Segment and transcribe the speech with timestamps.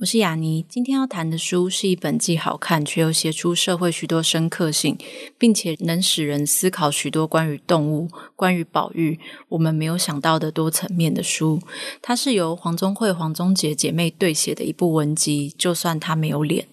[0.00, 4.96] 我是雅妮，今天要谈的书是一本既好看却又写出社会许多深刻性，
[5.36, 11.60] 并且能使人思考许多关于动物、关于保育我们没有想到的多层面的书。
[12.00, 15.52] 它是由黄宗慧、黄宗杰姐妹对写的一部文集。
[15.58, 16.68] 就算他没有脸，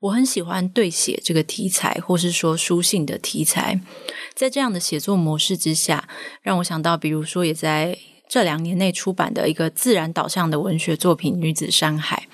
[0.00, 3.80] 我很喜欢对写这个题材，或是说书信的题材。
[4.34, 6.08] 在这样的写作模式之下，
[6.42, 7.96] 让我想到，比如说也在。
[8.28, 12.28] 这两年内出版的一个自然导向的文学作品《女子山海》，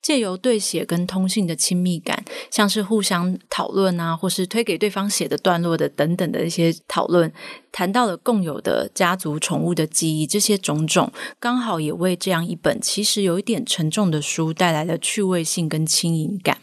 [0.00, 7.32] 借由对写跟通信的亲密感，像是互相讨论啊，或是推给对方写的段落的等等的一些讨论，
[7.72, 16.58] 谈到了共有的家族宠物的记忆，这些种种刚好也为这样一本其实有一点沉重的书带来了趣味性跟轻盈感。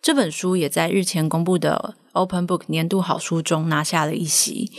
[0.00, 4.70] 这本书也在日前公布的 Open Book 年度好书中拿下了一席。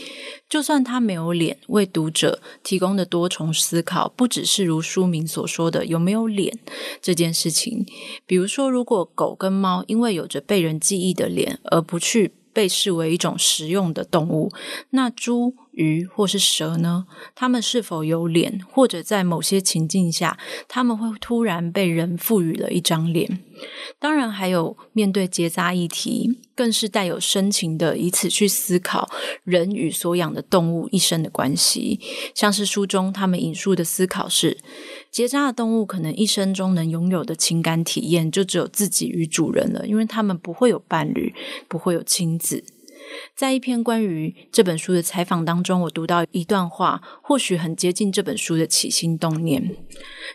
[0.48, 6.58] 就算他没有脸，为读者提供的多重思考，不只是如书名所说的有没有脸
[7.00, 7.86] 这件事情。
[8.26, 14.50] 比如说，如果狗跟猫因为有着被人记忆的脸，而不去被视为一种实用的动物，
[14.90, 17.06] 那猪、鱼或是蛇呢？
[17.34, 18.60] 它们是否有脸？
[18.70, 23.42] 或者在某些情境下，它们会突然被人赋予了一张脸？
[23.98, 29.08] 当然，还有面对结扎议题，更是带有深情的，以此去思考
[29.44, 32.00] 人与所养的动物一生的关系。
[32.34, 34.58] 像是书中他们引述的思考是：
[35.12, 41.34] 结扎的动物可能一生中能拥有的情感体验，就只有自己与主人了，因为他们不会有伴侣，
[41.68, 42.64] 不会有亲子。
[43.42, 49.74] 在一篇关于这本书的采访当中，我读到一段话，或许很接近这本书的起心动念。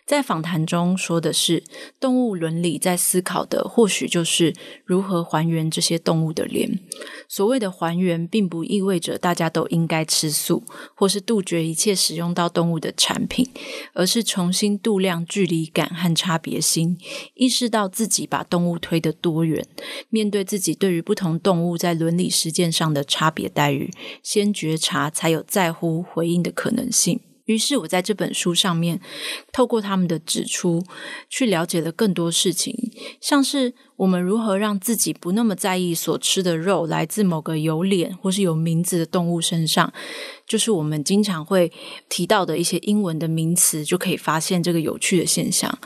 [0.05, 1.63] 在访谈中说的是，
[2.01, 6.81] 动物伦理在思考的，或许就是如何还原这些动物的脸。
[7.29, 13.49] 所谓的还原，并不意味着大家都应该吃素，或是杜绝一切使用到动物的产品，
[13.93, 16.97] 而是重新度量距离感和差别心，
[17.35, 19.65] 意识到自己把动物推得多远，
[20.09, 23.91] 面对自己对于不同动物在伦理实践上的的差别待遇，
[24.21, 27.21] 先觉察，才有在乎回应的可能性。
[27.45, 28.99] 于是，我在这本书上面，
[29.53, 30.83] 透过他们的指出，
[31.29, 32.75] 去了解了更多事情，
[33.21, 39.93] 像是我们如何让自己不那么在意所吃的肉来自某个有脸或是有名字的动物身上，
[40.45, 41.71] 就是我们经常会
[42.09, 45.79] 提到的一些英文的名词，就可以发现这个有趣的现象。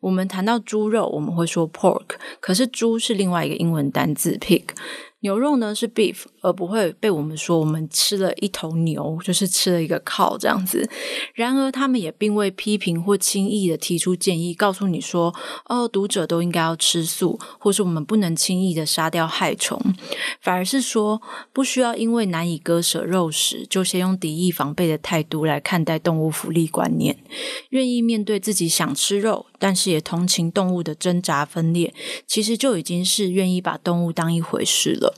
[0.00, 4.64] 我们谈到猪肉，我们会说 pork，可是猪是另外一个英文单字 pig。
[5.24, 10.86] 牛肉呢是 beef，而不会被我们说我们吃了一头牛，就是吃了一个靠这样子。
[11.32, 19.80] 然而，他们也并未批评或轻易的提出建议，告诉你说：“哦，读者都应该要吃素，或是我们不能轻易的杀掉害虫。”
[20.42, 21.22] 反而是说，
[21.54, 27.16] 不需要因为难以割舍肉食，就先用敌意防备的态度来看待动物福利观念。
[27.70, 31.94] 愿意面对自己想吃肉，但是也同情动物的挣扎分裂，
[32.26, 35.14] 其实就已经是愿意把动物当一回事了。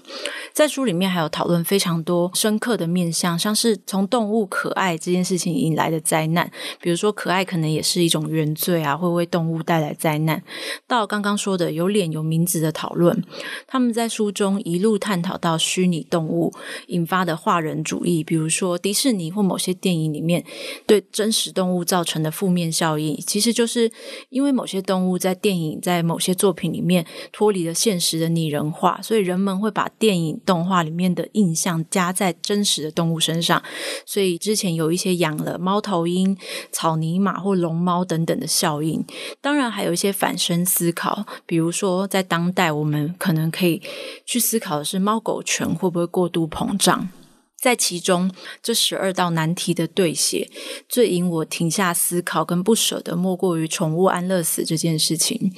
[0.52, 6.48] 在书里面还有讨论非常多深刻的面向，像是从动物可爱这件事情引来的灾难，
[6.80, 10.40] 比如说可爱可能也是一种原罪啊，会为动物带来灾难。
[10.86, 13.24] 到刚刚说的有脸有名字的讨论，
[13.66, 16.52] 他们在书中一路探讨到虚拟动物
[16.86, 20.44] 引发的化人主义，比如说迪士尼或某些电影里面
[20.86, 23.90] 对真实动物造成的负面效应，其实就是
[24.36, 33.62] 因为某些动物在电影在某些作品里面脱离了现实的拟人化，所以人们会把电影动画里面的印象加在真实的动物身上，
[34.04, 36.36] 所以之前有一些养了猫头鹰、
[36.70, 39.02] 草泥马或龙猫等等的效应。
[39.40, 43.80] 当然，还有一些反身思考，比如说在当代，我们可能可以
[44.26, 47.08] 去思考的是猫狗权会不会过度膨胀。
[47.58, 48.30] 在其中，
[48.62, 50.48] 这十二道难题的对写，
[50.88, 55.52] 最引我停下思考跟不舍的，莫过于宠物安乐死这件事情。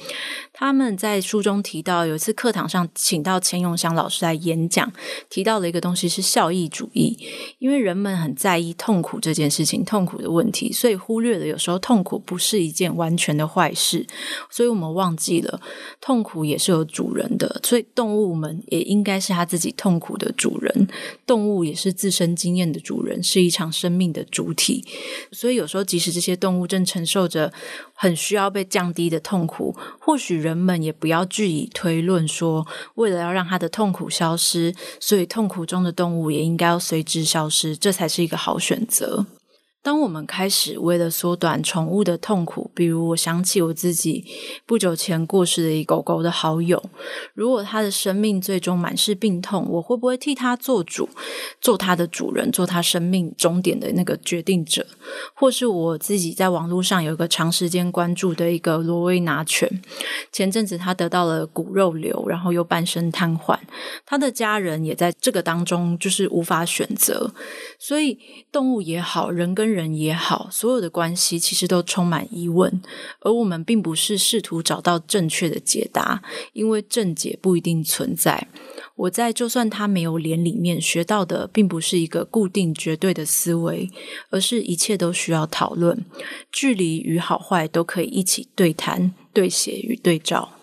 [0.53, 4.91] 他们在书中提到，有一次课堂上请到钱永祥老师来演讲，
[5.29, 7.17] 提到了一个东西是效益主义，
[7.59, 14.07] 因为人们很在意痛苦这件事情，痛苦的问题，所以忽略了有时候痛苦不是一件完全的坏事，
[14.49, 15.61] 所以我们忘记了
[15.99, 20.87] 痛苦也是有主人的，所以动物们也应该是他自己痛苦的主人，
[21.27, 21.89] 动物也是。
[21.99, 24.85] 自身经验的主人，是一场生命的主体。
[25.33, 27.51] 所以有时候，即使这些动物正承受着
[27.93, 32.65] 很需要被降低的痛苦，或许人们也不要据以推论说，
[32.95, 39.25] 为了要让它的痛苦消失，所以痛苦中的动物也应该要随之消失，这才是一个好选择。
[39.81, 44.25] 当我们开始为了缩短宠物的痛苦，比如我想起我自己
[44.65, 46.83] 不久前过世的一狗狗的好友，
[47.33, 51.07] 如果他的生命最终满是病痛，我会不会替他做主，
[51.61, 54.85] 做他的主人，做他生命终点的那个决定者？
[55.33, 59.81] 或是我自己在网络上有一个长时间关注的一个罗威拿犬，
[60.31, 63.57] 前阵子他得到了骨肉瘤，然后又半身瘫痪，
[64.05, 67.33] 他的家人也在这个当中就是无法选择，
[67.79, 68.19] 所以
[68.51, 72.81] 动物也好，人跟人也好，所有的关系其实都充满疑问，
[73.21, 76.21] 而我们并不是试图找到正确的解答，
[76.53, 78.47] 因为正解不一定存在。
[78.95, 83.89] 我在就算他没有脸里面学到的，并不是一个固定绝对的思维，
[84.29, 86.05] 而是一切都需要讨论，
[86.51, 90.58] 距离与好坏都可以一起对谈、对写与对照。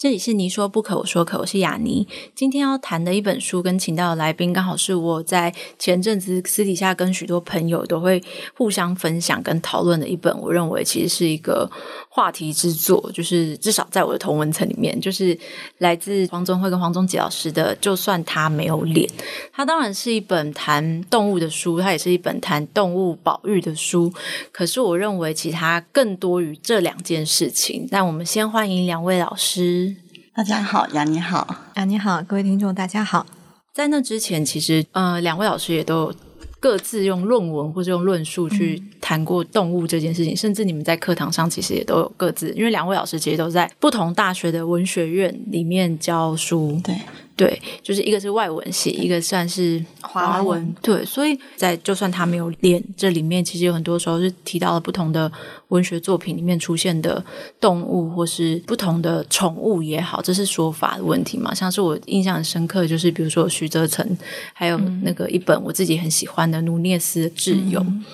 [0.00, 2.08] 这里是你说不可，我说可，我是雅尼。
[2.34, 8.18] 今天要谈的一本书，跟请到的来宾，刚好是我在前阵子私底下跟许多朋友都会
[8.56, 10.34] 互相分享跟讨论的一本。
[10.40, 11.70] 我认为其实是一个
[12.08, 15.38] 话题之作，就是至少在我的同文层里面，就是
[15.76, 19.06] 来自黄宗辉跟黄宗杰老师的《就算他没有脸》。
[19.52, 24.10] 它当然是一本谈动物的书，它也是一本谈动物保育的书。
[24.50, 27.86] 可是我认为，其他更多于这两件事情。
[27.90, 29.89] 那我们先欢迎两位老师。
[30.32, 33.26] 大家好，雅你好，雅你好，各位听众大家好。
[33.74, 36.14] 在那之前，其实呃，两位老师也都
[36.60, 46.94] 各自用论文或者用论述去谈过动物这件事情，嗯、甚至你们在课堂上其实也都有各自，因为两位老师其实都在不同大学的文学院里面教书，对。
[47.40, 50.74] 对，就是一个是外文系，一个算是华文。
[50.82, 55.32] 对，所以在就算他没有练，这里面其实有很多时候是提到了不同的
[55.68, 57.24] 文学作品里面出现的
[57.58, 61.54] 动物，或是不同的宠物也好，这是说法的问题嘛。
[61.54, 64.06] 像是我印象很深刻，就是比如说徐泽成，
[64.52, 67.80] 还有那个一本我自己很喜欢的努涅斯的挚友。
[67.80, 68.04] 嗯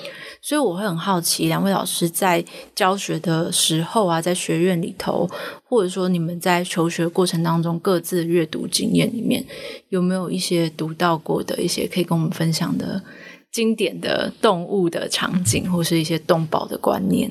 [0.46, 5.28] 所以我会很好奇，两位老师在教学的时候啊，在学院里头，
[5.64, 9.44] 或者说你们在求学过程当中各自阅读经验里面，
[9.88, 13.02] 有没有一些读到过的一些可以跟我们分享的
[13.50, 17.28] 经典的动物的场景，或是一些动保的观念？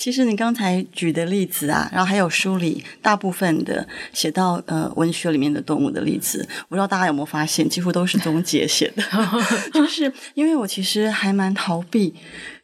[0.00, 9.02] 其实你刚才举的例子啊，然后还有书里大部分的写到呃文学里面的动物的例子，我不知道大家有没有发现，几乎都是宗杰写的，
[9.74, 12.14] 就是因为我其实还蛮逃避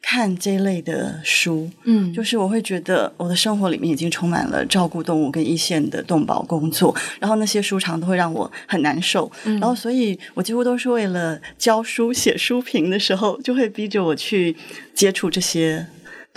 [0.01, 14.55] 看这一类的书，嗯，就是我会觉得我的生活里面已经充满了照顾动物跟一线的动保工作，然后那些书常都会让我很难受，嗯，然后所以我几乎都是为了教书写书评的时候，就会逼着我去
[14.95, 15.85] 接触这些。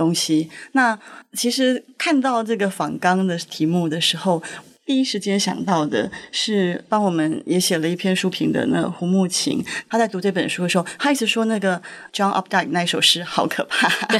[0.01, 0.99] 东西，那
[1.35, 4.43] 其实看到这个访纲的题目的时候，
[4.87, 11.77] 第一时间想到的是帮我们也写了一篇书评的那个胡慕琴，他在读这本书的时候，他一直说那个
[12.15, 13.91] John Updike 那首诗好可怕。
[14.09, 14.19] 对，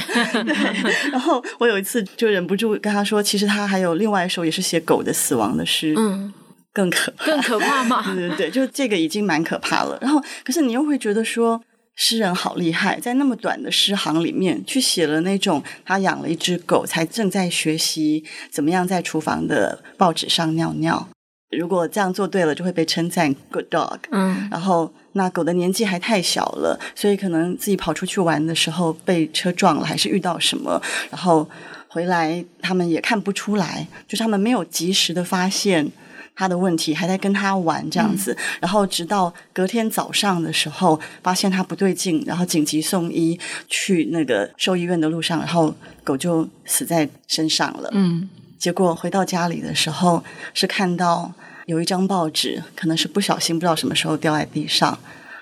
[1.11, 6.31] 然后我有一次就忍不住跟他说，其实他还有另外一首也是写狗的死亡的诗，嗯，
[6.71, 8.03] 更可怕，更可怕吗？
[8.13, 9.97] 对对对，就这个已经蛮可怕了。
[9.99, 11.59] 然后，可是你又会觉得说。
[12.03, 21.07] 诗人好厉害，在那么短的诗行里面，去写了那种他养了一只狗，才正在学习怎么样在厨房的报纸上尿尿。
[21.55, 23.99] 如果这样做对了，就会被称赞 good dog。
[24.09, 30.81] 嗯，然后那狗的年纪还太小了，所以可能自己跑出去玩的时候被车撞了，还是遇到什么，
[31.11, 31.47] 然后
[31.87, 35.91] 回来他们也看不出来，就是他们没有及时的发现。
[36.35, 45.73] 他的问题还在跟他玩这样子，嗯，然后直到隔天早上的时候，发现他不对劲，然后紧急送医去那个兽医院的路上，然后
[46.03, 47.89] 狗就死在身上了。
[47.91, 50.23] 嗯，结果回到家里的时候，
[50.53, 51.31] 是看到
[51.67, 54.89] 有一张报纸，可能是不小心不知道什么时候掉在地上，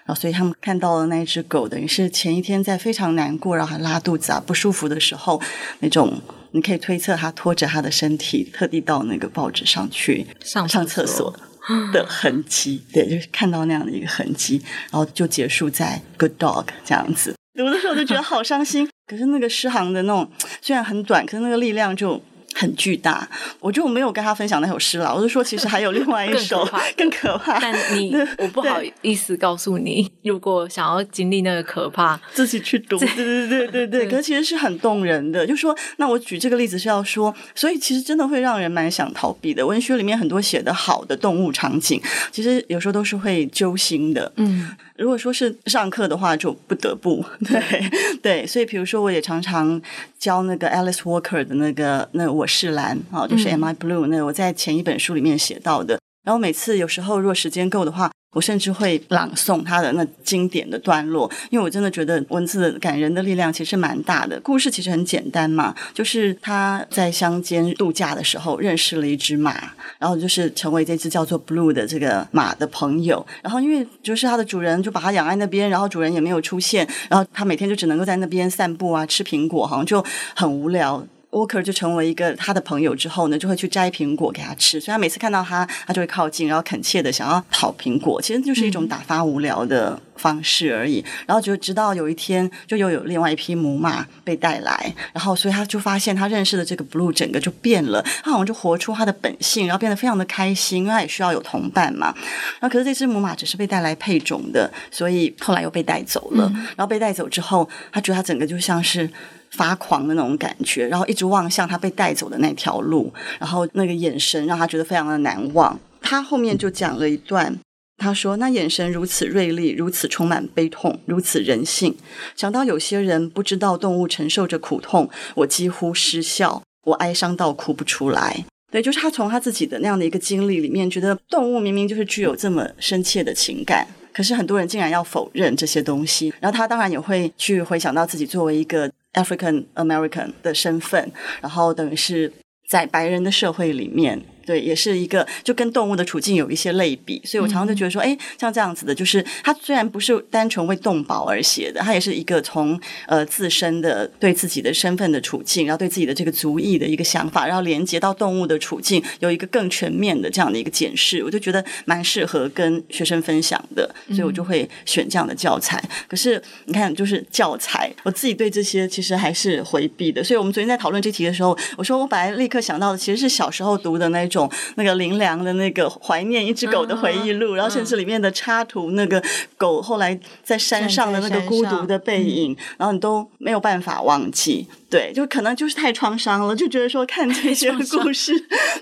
[0.06, 5.42] 然后所以他们看到了那只狗，等于是前一天在非常难过，然后还拉肚子啊不舒服的时候
[5.80, 6.22] 那种。
[6.52, 11.34] 你可以推测他拖着他的身体，特地到那个报纸上去上上厕所
[11.94, 17.36] 的痕迹，对，就是看到那样的一个痕迹，然后就结束在 good dog 这样子。
[17.56, 22.22] 读的时候就觉得好伤心，可是那个诗行的那种虽然很短，可是那个力量就
[22.60, 23.28] 很巨大。
[23.60, 27.60] 我就没有跟他分享那首诗了，我就说其实还有另外一首 更可怕。
[27.60, 32.98] 但你我不好意思告诉你，如果想要经历那个可怕，自己去读。
[32.98, 35.48] 对对对对对，可是其实是很动人的。
[35.48, 39.66] 就说那我举这个例子是要说，所以其实真的会让人蛮想逃避的。
[39.66, 42.02] 文学里面很多写的好的动物场景，
[42.32, 44.32] 其实有时候都是会揪心的。
[44.36, 44.76] 嗯。
[44.98, 47.90] 如果说是上课的话，就不得不 对
[48.22, 49.82] 对，所以比如说，我也常常
[50.20, 54.06] 教那个 Alice Walker 的那个那我是蓝啊，就是 Am I Blue？
[54.08, 55.99] 那我在前一本书里面写到的。
[56.30, 64.40] 然后每次有时候如果时间够的话，我甚至会朗诵他的那经典的段落，因为我真的觉得文字感人的力量其实蛮大的。
[64.42, 73.26] 故事其实很简单嘛，就是他在乡间度假的时候认识了一只马，然后就是成为这只叫做 Blue 的这个马的朋友。
[73.42, 80.06] 然后因为就是他的主人就把他养在那边，然后主人也没有出现，然后他每天就只能够在那边散步啊，吃苹果，好像就
[80.36, 81.04] 很无聊。
[81.32, 84.80] Walker 就成为一个他的朋友之后呢，就会去摘苹果给他吃。
[84.80, 88.20] 所以他每次看到他，他就会靠近，然后恳切的想要讨苹果。
[88.20, 91.06] 其实就是一种打发无聊的方式而已。
[91.28, 102.12] 然后就直到有一天，就又有另外一匹母马被带来，然后所以他就发现他认识的这个 Blue 整个就变了，他好像就活出他的本性，然后变得非常的开心，因为他也需要有同伴嘛。
[102.60, 106.52] 然后可是这只母马只是被带来配种的，所以后来又被带走了。
[106.76, 109.08] 然后被带走之后，他觉得他整个就像是。
[109.52, 115.80] 发狂的那种感觉，然后一直望向他被带走的那条路，然后那个眼神让他觉得非常的难忘。
[116.02, 117.60] 他后面就讲了一段，
[117.98, 121.96] 他说：“那眼神如此锐利，如此充满悲痛，如此人性。
[122.36, 136.34] 想到有些人不知道动物承受着苦痛，我几乎失笑，我哀伤到哭不出来。”对，就是他从他自己的那样的一个经历里面，觉得动物明明就是具有这么深切的情感，可是很多人竟然要否认这些东西。
[136.40, 138.90] 然后他当然也会去回想到自己作为一个。
[139.14, 141.12] African American 的身份，
[141.42, 142.32] 然后等于是
[142.68, 144.22] 在白人的社会里面。
[144.50, 165.78] 对，也是一个就跟动物的处境有一些类比，所以我常常就觉得说，哎，像这样子的，就是它虽然不是单纯为动保而写的，它也是一个从呃自身的对自己的身份的处境，然后对自己的这个族裔的一个想法，然后连接到动物的处境，有一个更全面的这样的一个检视，我就觉得蛮适合跟学生分享的，所以我就会选这样的教材。
[165.84, 170.24] 嗯、可是你看，就是教材，我自己对这些其实还是回避的。
[170.24, 174.39] 所以我们昨天在讨论这题的时候，我说我本来立刻想到的其实是小时候读的那种。
[174.76, 179.24] 那个林良的那个怀念一只狗的回忆录，嗯、然后甚至里面的插图，那个
[179.58, 184.68] 狗后来在山上的那个孤独的背影，然后你都没有办法忘记。
[184.90, 188.34] 对，就可能就是太创伤了，就觉得说看这些故 事，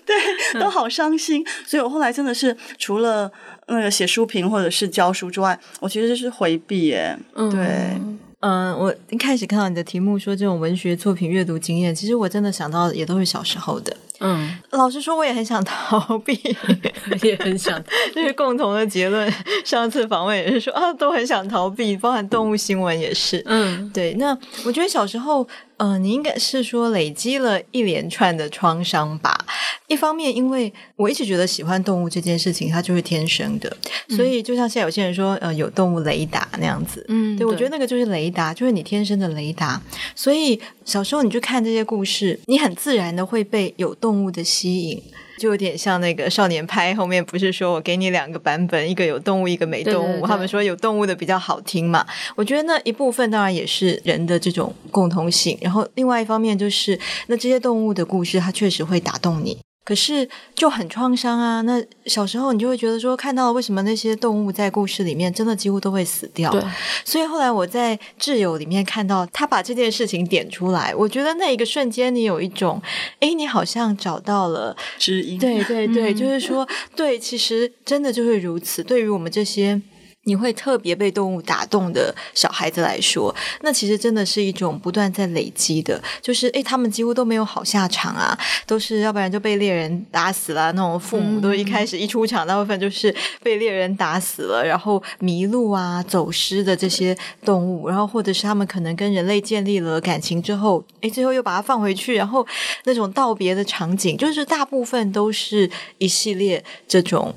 [0.05, 1.45] 对，都好伤心。
[1.65, 3.29] 所以我后来真的是除了
[3.67, 7.17] 那个写书评或者是教书之外，我其实是回避耶。
[7.35, 7.99] 嗯、对，
[8.39, 13.93] 嗯，我一开始看到你的题目说这种文学作品阅读经验，其实我真的想到也都是小时候的。
[14.19, 16.39] 嗯，老实说，我也很想逃避，
[17.24, 17.81] 也很想，
[18.13, 19.31] 这是共同的结论。
[19.63, 23.41] 上次访问也是说啊，都很想逃避，包含动物新闻也是。
[23.45, 24.13] 嗯，对。
[24.15, 25.47] 那我觉得小时候。
[25.79, 29.38] 嗯、呃，你应该是说累积了一连串的创伤吧？
[29.86, 33.77] 一方面，因为我一直觉得喜欢动物这件事情，它就是天生的，
[34.09, 37.05] 嗯、所以就像现在有些人说，呃，有动物雷达那样子。
[37.09, 39.79] 嗯，对，对我觉得那个就是雷达，就是你天生的雷达。
[40.15, 45.01] 所以小时候你去看这些故事，你很自然的会被有动物的吸引。
[45.37, 50.07] 就有点像那个少年派后面不是说我给你两个版本，一个有动物，一个没动物。
[50.07, 52.03] 对对对，他们说有动物的比较好听嘛。
[52.35, 59.55] 我觉得那一部分当然也是人的这种共同性，然后另外一方面就是那这些动物的故事，它确实会打动你。
[59.88, 61.62] 可是就很创伤啊！
[61.62, 66.51] 那小时候你就会觉得说，看到了为什么那些动物在故事里面真的几乎都会死掉？
[66.51, 66.62] 对。
[67.06, 72.82] 所以后来我在挚友里面看到他把这件事情点出来，我觉得那一个瞬间，你有一种，
[73.22, 75.39] 诶，你好像找到了知音。
[75.39, 78.84] 对对对，就是说，对，其实真的就会如此。
[78.84, 79.82] 对于我们这些。
[80.27, 102.46] 你会特别被动物打动的小孩子来说，那其实真的是一种不断在累积的，就是诶，他们几乎都没有好下场啊，都是要不然就被猎人打死了，那种父母都一开始一出场，大部分就是被猎人打死了，然后迷路啊、走失的这些动物，然后或者是他们可能跟人类建立了感情之后，诶，最后又把它放回去，然后
[102.84, 107.34] 那种道别的场景，就是大部分都是一系列这种。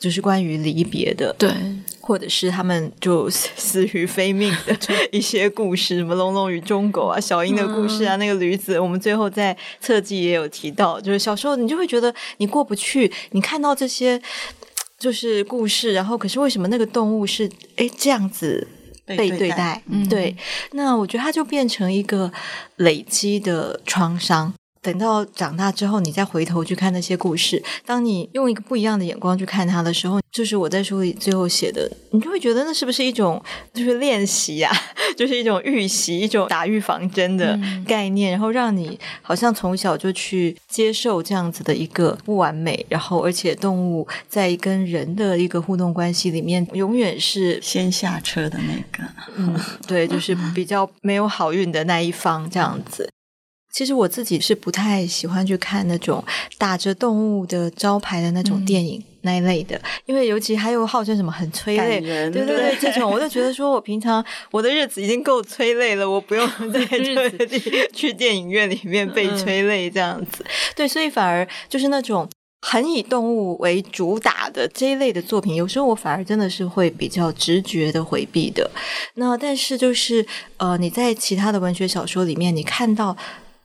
[0.00, 1.50] 就是关于离别的，对，
[2.00, 4.74] 或者是他们就 死于非命的
[5.12, 14.18] 一些故事，什么龙龙与忠狗啊，小英的故事啊，嗯、那个驴子，我们最后在侧记也有提到，就是小时候你就会觉得你过不去，你看到这些
[14.98, 18.66] 就是故事，然后可是为什么那个动物是诶这样子
[19.04, 19.36] 被对待？
[19.38, 19.82] 对，待。
[19.90, 20.36] 嗯、对，
[20.72, 22.32] 那我觉得它就变成一个
[22.76, 24.54] 累积的创伤。
[24.82, 33.42] 等到长大之后，你再回头去看那些故事，当你用一个不一样的眼光去看它的时候，就是我在书里最后写的，你就会觉得那是不是一种
[33.74, 34.76] 就是练习呀、啊，
[35.16, 49.04] 就是一种预习，一种打预防针的概念，嗯、然后让你好像从小就去接受这样子的一个不完美，然后而且动物在跟人的一个互动关系里面，永远是先下车的那个，
[49.36, 49.54] 嗯，
[49.86, 53.10] 对，就是比较没有好运的那一方这样子。
[53.70, 56.22] 其实我自己是不太喜欢去看那种
[56.58, 67.58] 打着动物的招牌的那种电影、嗯、那一类的，因为尤其还有号称什么很催泪，对对对，这种我就觉得说我平常我的日子已经够催泪了，我不用在这里
[67.92, 70.44] 去电影院里面被催泪这样子。
[70.74, 72.28] 对，所以反而就是那种
[72.62, 78.68] 很以动物为主打的这一类的作品，有时候我反而真的是会比较直觉的回避的。
[79.14, 83.16] 那但是就是呃，你在其他的文学小说里面，你看到。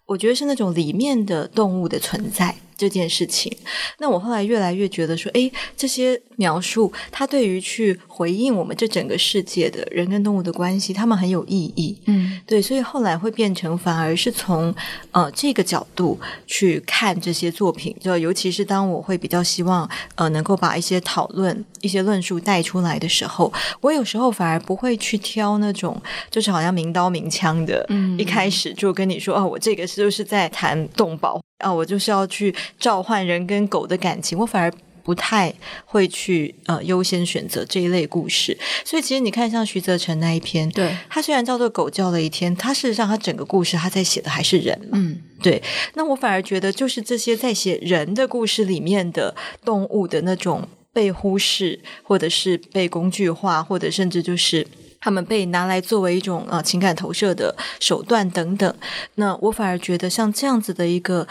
[0.08, 2.56] 我觉得是那种里面的动物的存在。
[2.78, 3.56] 这件事情，
[4.00, 11.98] 那我后来越来越觉得说，诶，这些描述它对于去回应我们这整个世界的人跟动物的关系，他们很有意义。
[12.06, 14.74] 嗯，对，所以后来会变成反而是从
[15.12, 23.52] 呃这个角度去看这些作品，就尤其是当我会比较希望呃能够把一些讨论、一些论述带出来的时候，
[23.82, 31.42] 我有时候反而不会去挑那种就是好像明刀明枪的，嗯，一开始就跟你说哦，我这个是就是在谈动保。
[31.60, 34.72] 啊，我就是要去召唤人跟狗的感情，我反而
[35.04, 35.54] 不太
[35.86, 38.58] 会去呃优先选择这一类故事。
[38.84, 45.62] 所以其实你看，像徐泽成那一篇，对，他虽然叫做《狗叫了一天》，他事实上他整个故事他在写的还是人嘛，嗯，对。
[45.94, 49.34] 那我反而觉得，就是这些在写人的故事里面的
[49.64, 54.68] 动物的那种被忽视，或者是被工具化，或者甚至就是。
[55.06, 58.76] 他们被拿来作为一种呃情感投射的手段等等，
[59.14, 61.28] 那我反而觉得像这样子的一个。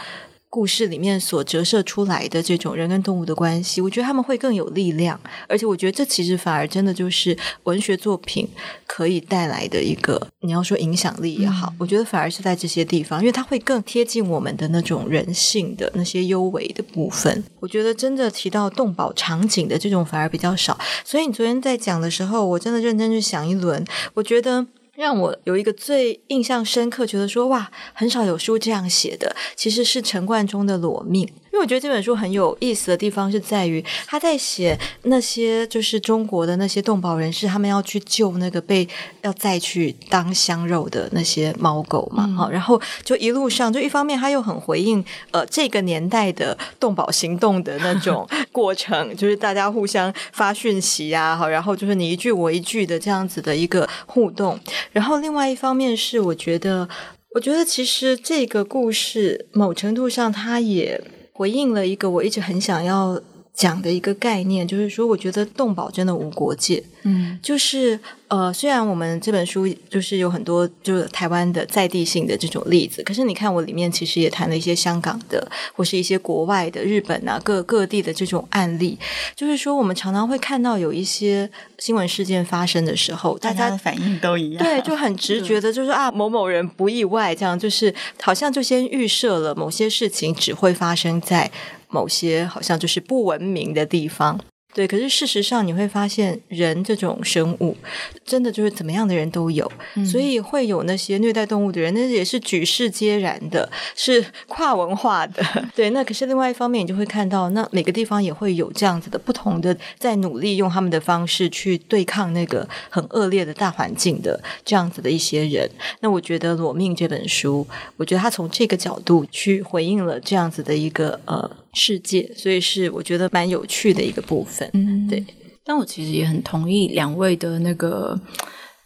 [0.49, 8.47] 故事里面所折射出来的这种人跟动物的关系，我觉得他们会更有力量，而且我觉得这其实反而真的就是文学作品
[8.87, 17.43] 可以带来的一个，你要说影响力也好，嗯、我觉得反而是在这些地方，因为它会更贴近我们的那种人性的那些幽微的部分。
[17.59, 23.83] 我觉得真的提到动保场景的这种反而比较少，所以你昨天在讲的时候，我真的认真去想一轮，
[24.13, 24.65] 我觉得。
[24.95, 31.27] 让我有一个最印象深刻，觉得说哇，很少有书这样写的，其实是陈冠中的《裸命》。
[31.55, 38.85] 因为我觉得这本书很有意思的地方是在于，他在写那些就是中国的那些动保人士，他们要去救那个被
[39.21, 54.59] 要再去当香肉的那些猫狗嘛，好、嗯，然后就一路上就一方面他又很回应呃这个年代的动保行动的那种 过程，就是大家互相发讯息啊，好，然后就是你一句我一句的这样子的一个互动，
[54.91, 56.89] 然后另外一方面是我觉得，
[57.33, 61.01] 我觉得其实这个故事某程度上它也。
[61.37, 63.21] 回应了一个我一直很想要
[63.55, 66.83] 讲的一个概念，就是说，我觉得动保真的无国界。
[67.03, 78.97] 嗯，就是呃，虽然我们这本书就是有很多就是台湾的在地性的这种例子，可是你看我里面其实也谈了一些香港的，或是一些国外的日本啊各各地的这种案例。
[79.35, 91.51] 就是说，我们常常会看到有一些新闻事件发生的时候，大家，的反应都一样，对，就很直觉的，就是啊，某某人不意外，这样就是好像就先预设了某些事情只会发生在
[91.89, 94.39] 某些好像就是不文明的地方。
[94.73, 97.77] 对，可是事实上你会发现，人这种生物
[98.25, 105.41] 真的就是怎么样的人都有，嗯、所以会有那些虐待动物的人，那也是举世皆然的，是跨文化的。
[105.73, 115.71] 对，那可是另外一方面，你就会看到，那每个地方也会有这样子的不同的，在努力用他们的方式去对抗那个很恶劣的大环境的这样子的一些人。
[116.01, 121.49] 那我觉得《裸命》这本书，我觉得他从这个角度去回应了这样子的一个呃。
[121.75, 124.67] 世界，所以是我觉得蛮有趣的一个部分。
[124.73, 125.23] 嗯，对。
[125.63, 128.19] 但我其实也很同意两位的那个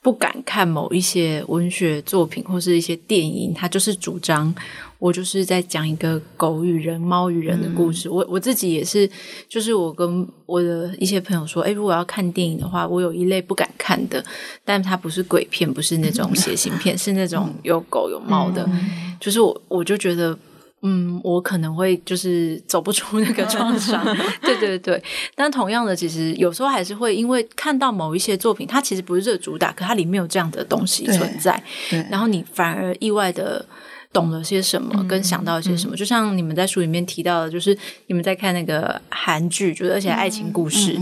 [0.02, 4.56] 不敢看某一些文学作品或是一些电影，他就是主张
[4.97, 8.08] 我就是在讲一个狗与人、猫与人的故事。
[8.08, 9.10] 嗯、我我自己也是，
[9.49, 14.23] 就是我跟我的一些朋友说，哎，如果要看电影的话，我有一类不敢看的，
[14.63, 18.63] 但它不是鬼片，不是那种血腥片，是那种有狗有猫的。
[18.71, 20.38] 嗯、就是我我就觉得。
[20.81, 24.03] 嗯，我可能会就是走不出那个创伤，
[24.41, 25.03] 对对对。
[25.35, 31.61] 但同样的，其实有时候还是会因为看到某一些作品，它其实不是这个主打，可它里面有这样的东西存在，
[32.09, 33.65] 然后你反而意外的
[34.11, 35.95] 懂了些什么，跟想到一些什么。
[35.95, 40.97] 就像你们在书里面提到的，就是你们在看那个韩剧，就是而且爱情故事，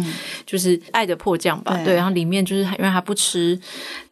[0.46, 1.80] 就是《爱的迫降》吧？
[1.84, 3.60] 对，然后里面就是因为他不吃。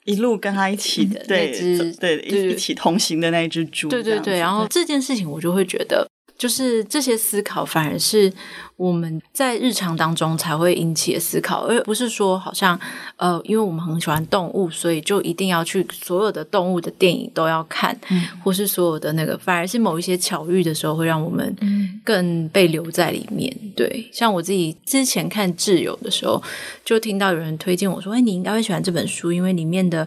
[0.05, 4.38] 一路跟他一起的那只，对，一起同行的那一只猪，对对对。
[4.38, 8.32] 然后这件事情，我就会觉得，就是这些思考反而是
[8.76, 12.78] 我们在日常当中才会引起的思考，而不是说好像
[13.15, 21.56] 呃，因为我们很喜欢动物，所以就一定要去所有的动物的电影都要看，嗯、或是所有的那个，反而是某一些巧遇的时候，会让我们
[22.04, 23.50] 更被留在里面。
[23.74, 26.43] 对，像我自己之前看《挚友》的时候，
[26.84, 30.06] 就听到有人推荐我说：“哎，你应该会喜欢这本书，因为里面的。”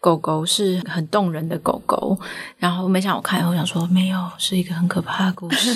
[0.00, 2.18] 狗狗是很动人的狗狗，
[2.58, 5.72] 然后没想我看以后想说没有，是一个很可怕的故事，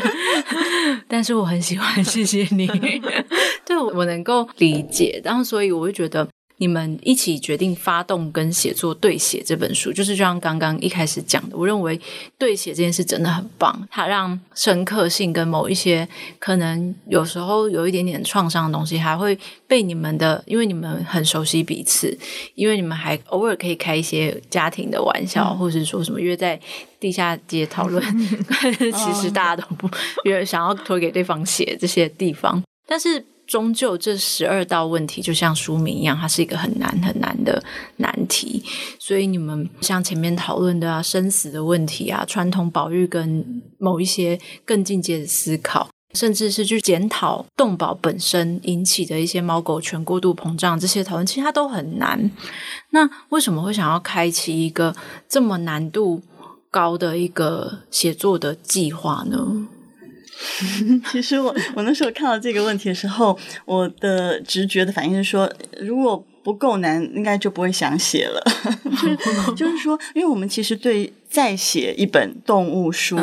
[1.08, 2.66] 但是我很喜欢， 谢谢你，
[3.64, 6.26] 对，我能够理解，然后所以我就觉得。
[6.58, 11.98] 你们一起决定发动跟写作对写这本书，就是就像刚刚一开始讲的，我认为
[12.36, 16.06] 对写这件事真的很棒，它让深刻性跟某一些
[16.38, 22.18] 可能有时候有一点点创伤的东西，还会被你们的，因为你们很熟悉彼此，
[22.54, 26.60] 因为你们还偶尔可以开一些家庭的玩笑，嗯、或者是说什么约在
[26.98, 28.02] 地下街讨论，
[28.92, 29.88] 其实大家都不
[30.24, 33.24] 约想要推给对方写这些地方，但是。
[33.48, 37.60] 终究，这十二道问题就像书名一样，它是一个很难很难的
[37.96, 38.62] 难题。
[38.98, 52.30] 所以你们像前面讨论的啊，生死的问题啊，传统保育跟某一些更进阶的思考，甚至是去检讨动保本身引起的一些猫狗权过度膨胀这些讨论，其实它都很难。
[52.90, 54.94] 那为什么会想要开启一个
[55.26, 56.20] 这么难度
[56.70, 59.66] 高的一个写作的计划呢？
[61.10, 68.42] 其实我我那时候看到这个问题的时候，我的直觉的反应是说，如果不够难，应该就不会想写了。
[69.56, 73.18] 就是说，因为我们其实对再写一本动物书，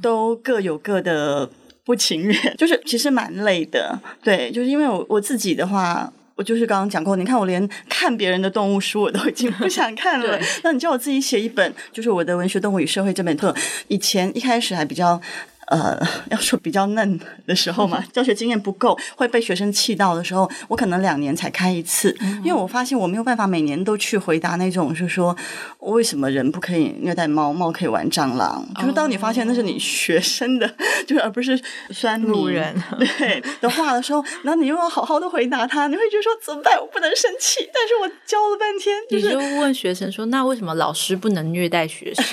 [0.00, 1.50] 都各有各的
[1.84, 3.98] 不情愿， 就是其实蛮累的。
[4.22, 13.54] 对，就是因为我我自己的话，我就是刚刚讲过，你看我连看别人的动物书我都已经不想看了，那你叫我自己写一本，就是我的《文学动物与社会》这本课，
[13.88, 15.20] 以前一开始还比较。
[15.68, 15.98] 呃，
[16.30, 25.36] 要说比较嫩的时候嘛， 教学经验不够，会被学生气到的时候，我可能两年才开一次，因为我发现我没有办法每年都去回答那种，就是说
[25.78, 28.66] 为什么人不可以虐待猫，猫可以玩蟑螂？
[28.80, 30.68] 就是当你发现那是你学生的，
[31.06, 31.58] 就是而不是
[31.90, 36.78] 酸路人对的话的时候，然后你又要好好的回答他，你会觉得说怎么办？
[36.80, 42.26] 我不能生气，但是我教了半天，就是、你就问学生说，那为什么老师不能虐待学生？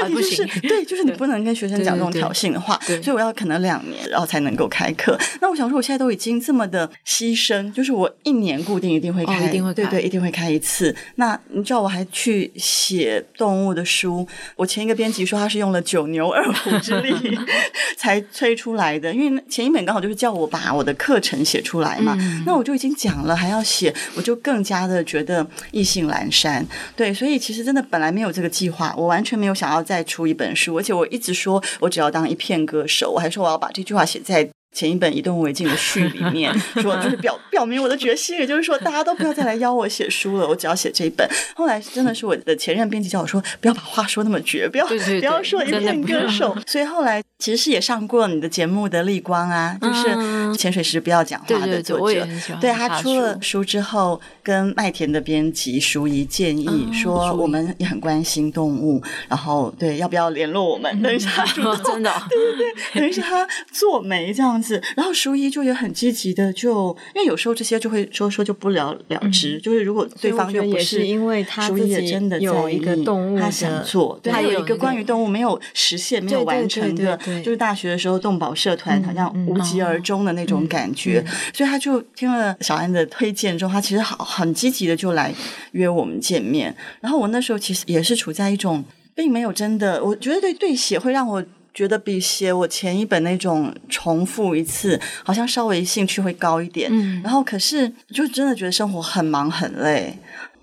[0.00, 1.38] 问题就是、啊、对，就是你不能。
[1.48, 5.16] 跟学生讲这种挑衅的话，所以我要可能两年，然后才能够开课。
[5.40, 10.94] 那我想说，我现在都已经这么的牺牲，就是我一年固定一定会开，哦、一定会开对对，一定会开一次。
[11.14, 17.14] 那你知道我还去写动物的书，我前一个编辑说他是用了九牛二虎之力
[17.96, 22.16] 才催出来的，因为前一本刚好就是叫我把我的课程写出来嘛。
[22.20, 26.66] 嗯、那我就已经讲了，还要写，我就更加的觉得意兴阑珊。
[26.96, 31.38] 对，所以其实真的本来没有这个计划，我完全没有想要再出一本书，而且我一直。
[31.38, 36.52] 说，我只要当一片歌手，我还说我要把这句话写在前一本《以动物为镜》的序里面，
[36.82, 41.28] 说就是表表明我的决心，也就是说，大家都不要再来邀我写书了，我只要写这一本。
[41.54, 46.56] 后来真的是我的前任编辑叫我说，不要把话说那么绝，不要不要说一片歌手。
[46.66, 50.08] 所以后来其实是也上过你的节目的逆光啊，就是
[50.56, 52.26] 潜水时不要讲话的作者，
[52.60, 53.64] 对他出了书。
[53.68, 61.02] 之后，跟麦田的编辑淑仪建议说，我们也很关心动物，然后对要不要联络我们？
[61.02, 61.44] 等一下
[61.84, 64.82] 真的，对对对，等于是他做媒这样子。
[64.96, 85.34] 然后淑仪就也很积极的就，就因为有时候这些就会说说就不了了之，嗯、就是如果对方又不是因为他自己真的有一个动物，他想做，对他有一个关于动物没有实现、没有完成的，就是大学的时候动保社团好像无疾而终的那种感觉，所以他就听了小安的推荐之后，他其实好很积极的就来
[85.72, 86.74] 约我们见面。
[87.00, 91.44] 然后我那时候其实也是处在一种并没有真的，我觉得对对写会让我。
[91.74, 96.90] 觉得比写我前一本那种重复一次，好像稍微兴趣会高一点。
[96.90, 100.12] 嗯，然后可是就真的觉得生活很忙很累，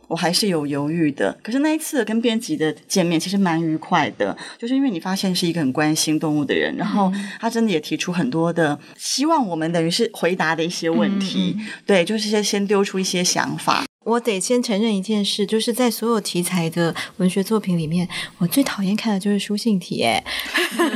[0.07, 1.37] 我还是有犹豫的。
[1.41, 11.55] 可是那一次跟编辑的见面其实蛮愉快的，就是因为你发现是一个很关心动物的人，然后他真的也提出很多的希望我们等于是回答的一些问题。
[11.57, 13.83] 嗯嗯，对，就是先先丢出一些想法。
[14.05, 20.03] 我得先承认一件事，就是在所有题材的文学作品里面，我最讨厌看的就是书信体。
[20.03, 20.23] 哎，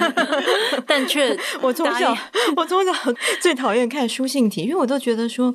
[0.86, 2.16] 但却我从小
[2.56, 2.92] 我从小
[3.42, 5.54] 最讨厌看书信体，因为我都觉得说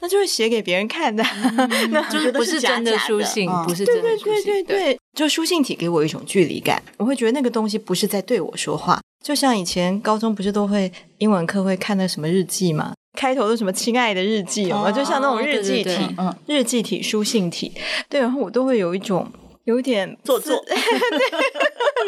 [0.00, 1.22] 那就是写给别人看的，
[1.58, 4.42] 嗯、那就是不是真的书信，不是真的书信。
[4.42, 8.98] 对对对对对，就书信体给我一种距离感，我会觉得那个东西不是在对我说话。
[9.22, 12.94] 就像以前高中不是都会英文课会看那什么日记吗？
[13.16, 14.92] 开头的什么亲爱的日记，有吗？
[14.92, 17.72] 就像那种日记体，嗯，日记体、书信体，
[18.08, 19.26] 对，然后我都会有一种
[19.64, 20.62] 有一点做作。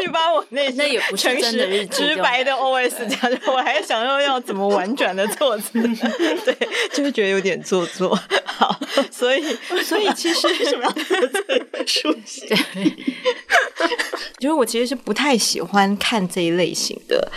[0.01, 5.73] 你把我那那也不是真的日记，直白的 OS 讲，我还想要要怎么婉转的措辞，
[6.47, 8.16] 对，就会觉得有点做作。
[8.44, 8.79] 好，
[9.11, 9.42] 所以
[9.83, 12.49] 所以其实为什么要书信？
[14.38, 17.33] 就是我其实是不太喜欢看这一类型的。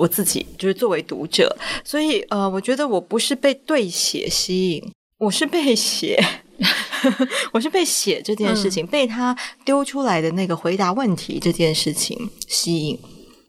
[0.00, 6.18] 我自己就是作为读者，所以呃，我觉得我不是被对写吸引，我是被写，
[7.52, 12.98] 我是被写这件事情，嗯、被他丢出来的那个回答问题这件事情吸引。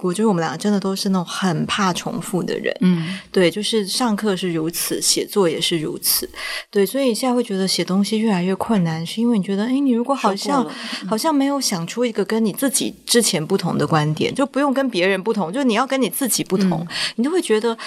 [0.02, 6.28] 我觉得我们两个真的都是那种很怕重复的人，嗯，对，就是上课是如此，写作也是如此，
[6.70, 10.68] 对，所以现在会觉得写东西越来越困难，是因为你觉得，哎，你如果好像
[11.08, 16.88] 好像没有想出一个跟你自己之前不同的观点，就不用跟别人不同，就你要跟你自己不同，嗯、
[17.18, 17.78] 你就会觉得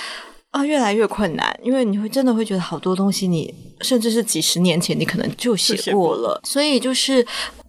[0.50, 7.26] 啊，越来越困难，因为你会真的会觉得好多东西你，你甚至是几十年前你可能就写过了，所以就是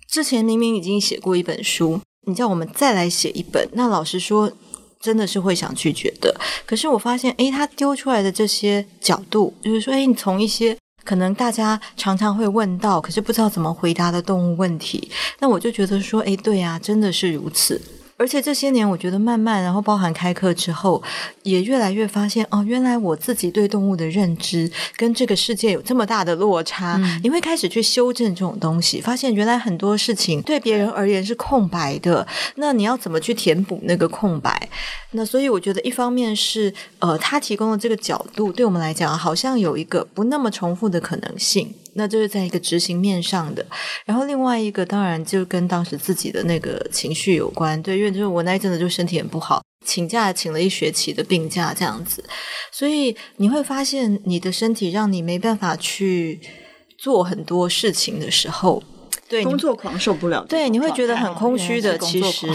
[0.07, 1.99] 之前明明已经写过一本书。
[2.25, 4.51] 你叫我们再来写一本，那老实说，
[4.99, 6.35] 真的是会想拒绝的。
[6.65, 15.09] 可是我发现，诶，他丢出来的这些角度，就是说，诶，你从一些可能大家常常会问到，可是不知道怎么回答的动物问题，
[15.39, 17.79] 那我就觉得说，诶，对啊，真的是如此。
[18.17, 21.03] 而且这些年，我觉得慢慢，然后包含开课之后，
[21.43, 26.97] 也越来越发现哦，原来我自己对动物的认知跟这个世界有这么大的落差。
[26.97, 32.25] 嗯、你会开始去修正这种东西，发现原来很多事情对别人而言是空白的，
[32.55, 34.69] 那你要怎么去填补那个空白？
[35.11, 41.73] 那所以我觉得，一方面是呃，他提供的这个角度，对我们来讲，好像有一个不那么重复的可能性。
[41.95, 43.65] 那就是在一个执行面上的，
[44.05, 52.23] 然后另外一个当然就跟当时自己的那个情绪有关，对，因为就是我那一阵子就身体很不好，请假请了一学期的病假这样子，
[52.71, 56.39] 所以你会发现你的身体让你没办法去
[56.97, 58.83] 做很多事情的时候。
[59.27, 60.45] 对，工作狂受不了。
[60.47, 61.97] 对，你会觉得很空虚的。
[61.97, 62.47] 其实，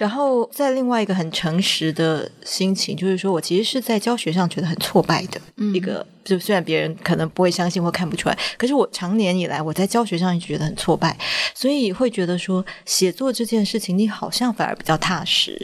[0.00, 5.38] 然后在另外一个很诚实的心情，就是说我其实是在教学上觉得很挫败的
[5.74, 6.06] 一个。
[6.24, 11.14] 就虽然别人可能不会相信或看不出来，可是我长年以来我在教学上一直觉得很挫败，
[11.54, 15.60] 所以会觉得说写作这件事情你好像反而比较踏实。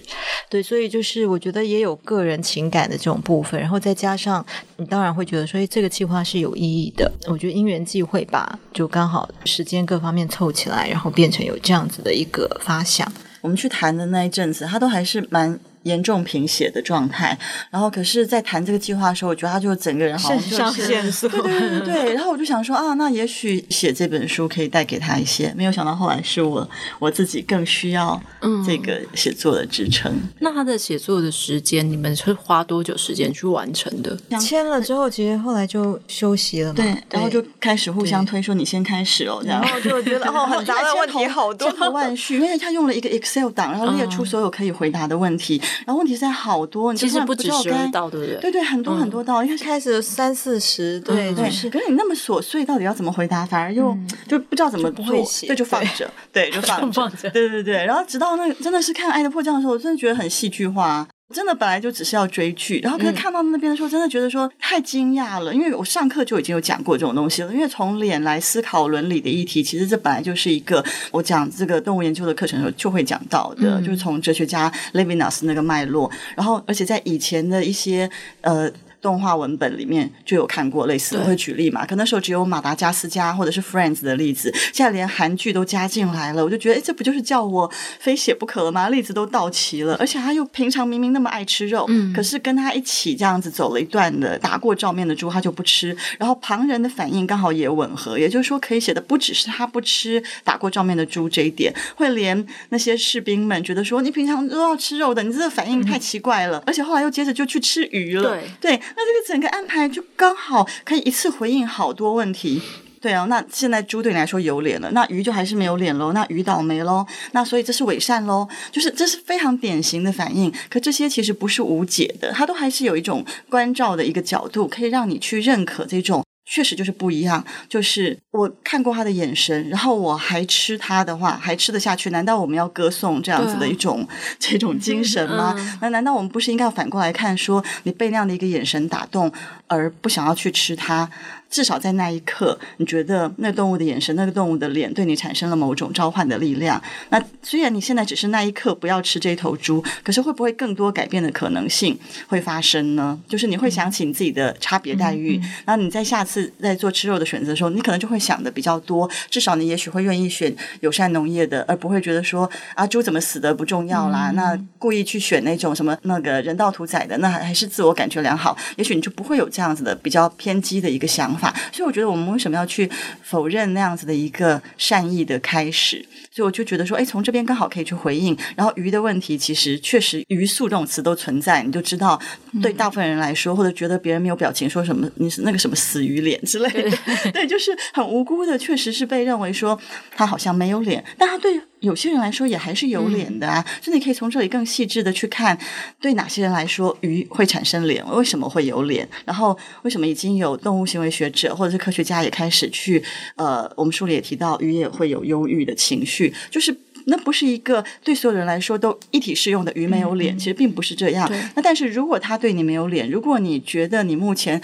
[0.51, 4.45] 对，所以就是我觉得也有个人情感的这种部分，然后再加上
[4.77, 7.11] 你当然会觉得说这个计划是有意义的。
[7.27, 10.51] 我觉得因缘际会吧，就刚好时间各方面凑。
[10.51, 13.11] 起来，然后变成有这样子的一个发想。
[13.41, 15.59] 我们去谈的那一阵子，他都还是蛮。
[15.85, 17.37] 严重贫血的状态，
[17.71, 22.15] 然后可是，在谈这个计划的时候，我觉得他就整个人好像肾上腺素，对对对对。
[22.15, 25.53] 然后我就想说啊，那也许写这本书可以带给他一些。
[25.57, 28.21] 没有想到后来是我我自己更需要
[28.67, 30.13] 这个写作的支撑。
[30.13, 34.17] 嗯、那他的写作的时间，你们是花多久时间去完成的？
[34.39, 36.77] 签了之后，其实后来就休息了嘛。
[36.77, 39.63] 对，然后就开始互相推，说你先开始哦，这样。
[39.63, 45.61] 然后就觉得哦，很 杂的问题好多，千头万绪，因为他用了一个 Excel 档，然后列出所有可以回答的问题。
[45.63, 48.37] 嗯然后问题现在好多，你其实不止十道，对不对？
[48.41, 51.69] 对对，很多很多道，因为开始三四十，对，就是。
[51.71, 53.45] 可是你那么琐碎，到底要怎么回答？
[53.45, 55.05] 反而又就不知道怎么做，
[55.47, 57.85] 对，就放着，对，就放着， 对对对。
[57.85, 61.07] 然后直到那个真的是看《爱的迫降》的时候，我真的觉得很戏剧化。
[61.33, 67.53] 真的本来就只是要追剧，然后可是看到那边的时候，真的觉得说太惊讶了，因为我上课就已经有讲过这种东西了。
[67.53, 78.71] 因为从脸来思考伦理的议题，其实这本来就是一个我讲这个动物研究的课程的时候就会讲到的，嗯、就是从哲学家 Levinas 那个脉络，然后而且在以前的一些呃。
[79.01, 81.87] 动画文本里面就有看过类似的，我会举例嘛？
[81.87, 88.89] 可那时候只有马达加斯加或者是 Friends 的例子，现在连韩剧都加进来了，我就觉得，哎，这不就是叫我非写不可了吗？
[88.89, 108.81] 例子都到齐了，而且他又平常明明那么爱吃肉，嗯，可是跟他一起这样子走了一段的打过照面的猪，他就不吃，然后旁人的反应刚好也吻合，也就是说，可以写的不只是他不吃打过照面的猪这一点，会连那些士兵们觉得说，你平常都要吃肉的，你这个反应太奇怪了，嗯、而且后来又接着就去吃鱼了，对对。
[108.97, 112.61] 那这个整个安排就刚好可以一次回应好多问题，
[113.01, 113.25] 对啊。
[113.27, 116.13] 那现在猪对你来说有脸了，那鱼就还是没有脸喽。
[116.13, 117.07] 那鱼倒霉喽。
[117.33, 120.53] 那所以这是伪善喽，就是这是非常典型的反应。
[120.69, 127.43] 可这些其实不是无解的，它都还是有一种关照的一个角度，可以让你去认可这种确实就是不一样。
[127.69, 132.11] 就是我看过他的眼神，然后我还吃他的话，还吃得下去？
[132.11, 134.09] 难道我们要歌颂这样子的一种、啊、
[134.41, 135.55] 这种精神吗？
[135.57, 139.33] 嗯、那难道我们不是应该要反过来看，说你被那样的一个眼神打动，
[139.69, 141.09] 而不想要去吃它？
[141.51, 146.81] 至少在那一刻，你觉得那动物的眼神、那个动物的脸对你产生了某种召唤的力量。
[147.09, 153.19] 那虽然你现在只是那一刻不要吃这头猪，可是会不会更多改变的可能性会发生呢？
[153.29, 159.11] 就是你会想起你自己的差别待遇，嗯嗯、然后你在下次在做吃肉的选择的时候，你可能就会想的比较多。
[159.29, 164.31] 至少你也许会愿意选友善农业的，而不会觉得说啊猪怎么死的不重要啦。
[164.37, 168.57] 那故意去选那种什么那个人道屠宰的，那还还是自我感觉良好。
[168.77, 171.40] 也许你就不会有这样子的比较偏激的一个想法。
[171.73, 172.91] 所以我觉得我们为什么要去
[173.23, 176.05] 否认那样子的一个善意的开始？
[176.33, 178.37] 所以我就觉得说，哎，从这边刚好可以去回应。
[178.57, 182.21] 然后鱼的问题，其实确实“鱼素”这种词都存在，你就知道，
[182.63, 186.91] 对大部分人来说，或者觉得别人没有表情，说什么你是那个什么死鱼脸之类的，
[187.33, 189.79] 对，就是很无辜的，确实是被认为说
[190.17, 191.61] 他好像没有脸，但他对。
[191.81, 195.59] 有些人来说也还是有脸的啊，所以你可以从这里更细致的去看，
[196.01, 203.03] 对哪些人来说鱼会产生脸，为什么会有脸，然后为什么已经有动物行为学者或者是科学家也开始去，
[203.37, 211.31] 呃，我们书里也提到鱼也会有忧郁的情绪，就是那不是一个对所有人来说都一体适用的鱼没有脸，其实并不是这样。
[211.55, 214.61] 那但是如果他对你没有脸，如果你觉得你目前。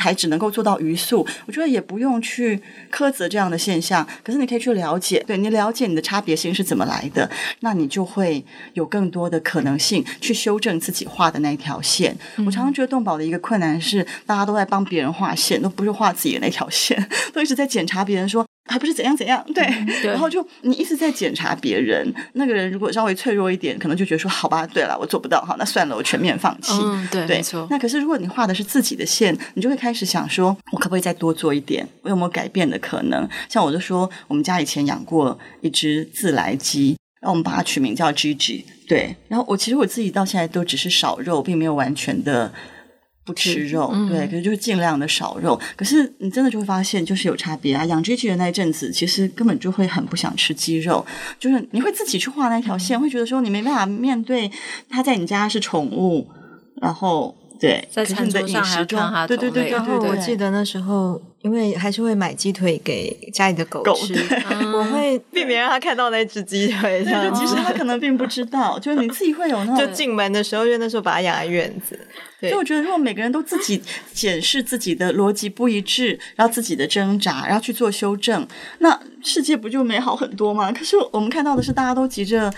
[0.00, 2.58] 才只能够做到余速，我觉得也不用去
[2.90, 4.06] 苛责这样的现象。
[4.24, 12.16] 可是你可以去了解，对，你了解你的差别性是怎么来的，那你就会有更多的可能性去修正自己画的那条线。
[12.38, 18.49] 我常常觉得动保的一个困难是，大家都在帮别人画线，都不是画自己的那条线， 都一直在检查别人说。
[18.70, 26.72] 还不是怎样怎样，对，嗯、 对，然后就你一直在检查别人，那个人如果稍微脆弱一点，可能就觉得说，好吧，对了，我做不到，好，那算了，我全面放弃。
[26.80, 27.66] 嗯，对，对，没错。
[27.68, 31.86] 那可是如果你画的是自己的线，你就会开始想说，我可不可以再多做一点？
[32.02, 33.28] 我有没有改变的可能？
[33.48, 42.52] 像我就说，我们家以前养过一只自来鸡，然后我们把它取名叫 Gigi，对，然后我其实我自己到现在都只是少肉，并没有完全的。
[43.32, 45.58] 不吃肉，嗯、对，可是就是尽量的少肉。
[45.76, 47.84] 可是你真的就会发现，就是有差别啊。
[47.84, 51.04] 养 Gigi 的那一阵子，其实根本就会很不想吃鸡肉，
[51.38, 54.50] 就是你会自己去画那条线，会觉得说你没办法面对
[54.88, 56.28] 它在你家是宠物，
[56.80, 57.36] 然后。
[57.60, 59.68] 对，在餐桌上还要看它，对对对。
[59.68, 64.14] 然后我记得那时候，因为还是会买鸡腿给家里的狗吃，
[64.74, 67.04] 我会 避免让它看到那只鸡腿。
[67.04, 69.86] 对，其实它可能并不知道，就是你自己会有那种。
[69.86, 72.00] 就进门的时候，因为那时候把它养在院子。
[72.40, 73.82] 所以我觉得，如果每个人都自己
[74.14, 80.72] 检视自己的逻辑不一致，然后自己的挣扎，然后去做修正，那世界不就美好很多吗？
[80.72, 82.50] 可是我们看到的是，大家都急着。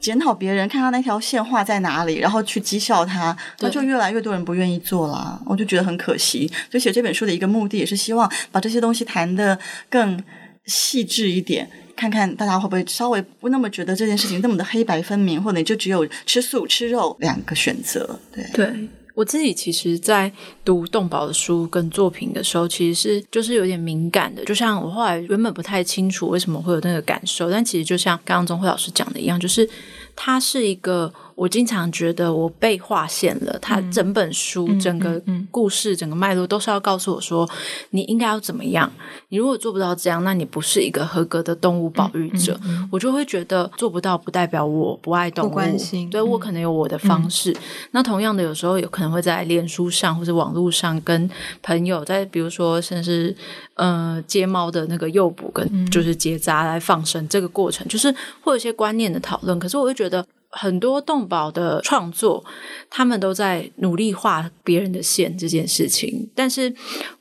[0.00, 5.40] 检讨别人，看他那条线画在哪里，然后去讥笑他，那就越来越多人不愿意做了。
[5.44, 6.46] 我就觉得很可惜。
[6.70, 9.58] 所以写这本书的一个目的，也是希望把这些东西谈得
[9.88, 10.22] 更
[10.66, 18.18] 细致一点，看看大家会不会稍微不那么觉得这件事情那么的黑白分明，或者你就只有吃素吃肉两个选择。
[18.32, 18.88] 对对。
[19.18, 20.32] 我自己其实，在
[20.64, 24.44] 读动保的书跟作品的时候，其实是就是有点敏感的。
[24.44, 29.68] 就像我后来原本不太清楚为什么会有那个感受，但其实就像刚刚钟慧老师讲的一样，就是
[30.14, 31.12] 它是一个。
[31.38, 35.22] 我经常觉得我被划线了，他整本书、嗯、整个
[35.52, 37.48] 故事、嗯嗯、整个脉络都是要告诉我说，
[37.90, 38.90] 你应该要怎么样。
[39.28, 42.58] 你如果做不到这样，那你不是一个合格的动物保育者。
[42.90, 46.10] 我就会觉得做不到不代表我不爱动物，不关心。
[46.10, 47.52] 对，我可能有我的方式。
[47.52, 47.56] 嗯、
[47.92, 51.30] 那同样的，有时候有可能会在脸书上或者网络上跟
[51.62, 53.32] 朋友在，比如说甚至
[53.74, 59.56] 呃接猫的那个诱捕跟就是结扎来放生、嗯、这个过程，就是会有一些观念的讨论。
[59.60, 60.26] 可是我会觉得。
[60.50, 62.44] 很多动保的创作，
[62.88, 66.28] 他们都在努力画别人的线这件事情。
[66.34, 66.74] 但是，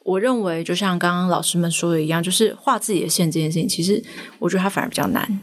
[0.03, 4.01] 我认为就像刚刚老师们说的一样，就是画自己的线这件事情，其实
[4.39, 5.39] 我觉得它反而比较难。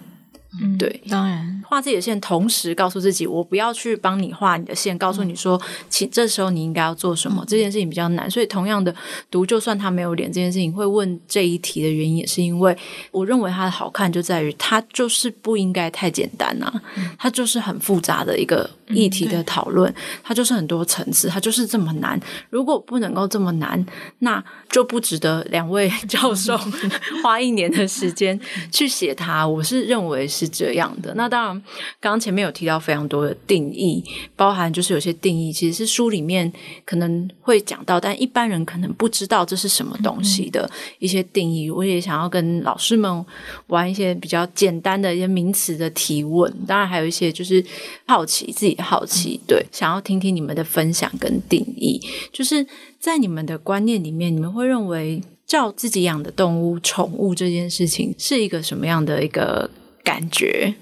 [0.60, 1.62] 嗯，对，当然。
[1.66, 8.30] 画自己的线，同时告诉自己，我不要去帮你画你的线，告诉你说，其这时候你应该要做什么，这件事情比较难。
[8.30, 8.94] 所以，同样的
[9.30, 12.76] 读，就算他没有脸这件事情，会问这一题的原因，也是因为
[13.10, 16.72] 我认为它的好看就在于，它就是不应该太简单啊，
[17.18, 19.92] 它就是很复杂的一个议题的讨论，
[20.22, 22.20] 它就是很多层次，它就是这么难。
[22.48, 23.84] 如果不能够这么难，
[24.20, 26.56] 那就不值得两位 教授
[27.24, 28.38] 花一年的时间
[28.70, 29.44] 去写它。
[29.44, 30.44] 我是认为是。
[30.44, 31.14] 是这样的。
[31.14, 31.62] 那当然，
[31.98, 34.04] 刚刚前面有提到非常多的定义，
[34.36, 36.52] 包含就是有些定义其实是书里面
[36.84, 41.70] 可能会讲到，但一般人可能不知道这是什么东西的一些定义。
[41.70, 43.24] 我也想要跟老师们
[43.68, 47.64] 玩一些比较简单的一些名词的提问，当然还有一些就是
[48.06, 52.00] 好奇自己的好奇，对，想要听听你们的分享跟定义，
[52.32, 52.66] 就是
[52.98, 55.22] 在你们的观念里面，你们会认为。
[55.46, 59.70] 照自己养的动物宠物这件事情是一个什么样的一个
[60.02, 60.74] 感觉？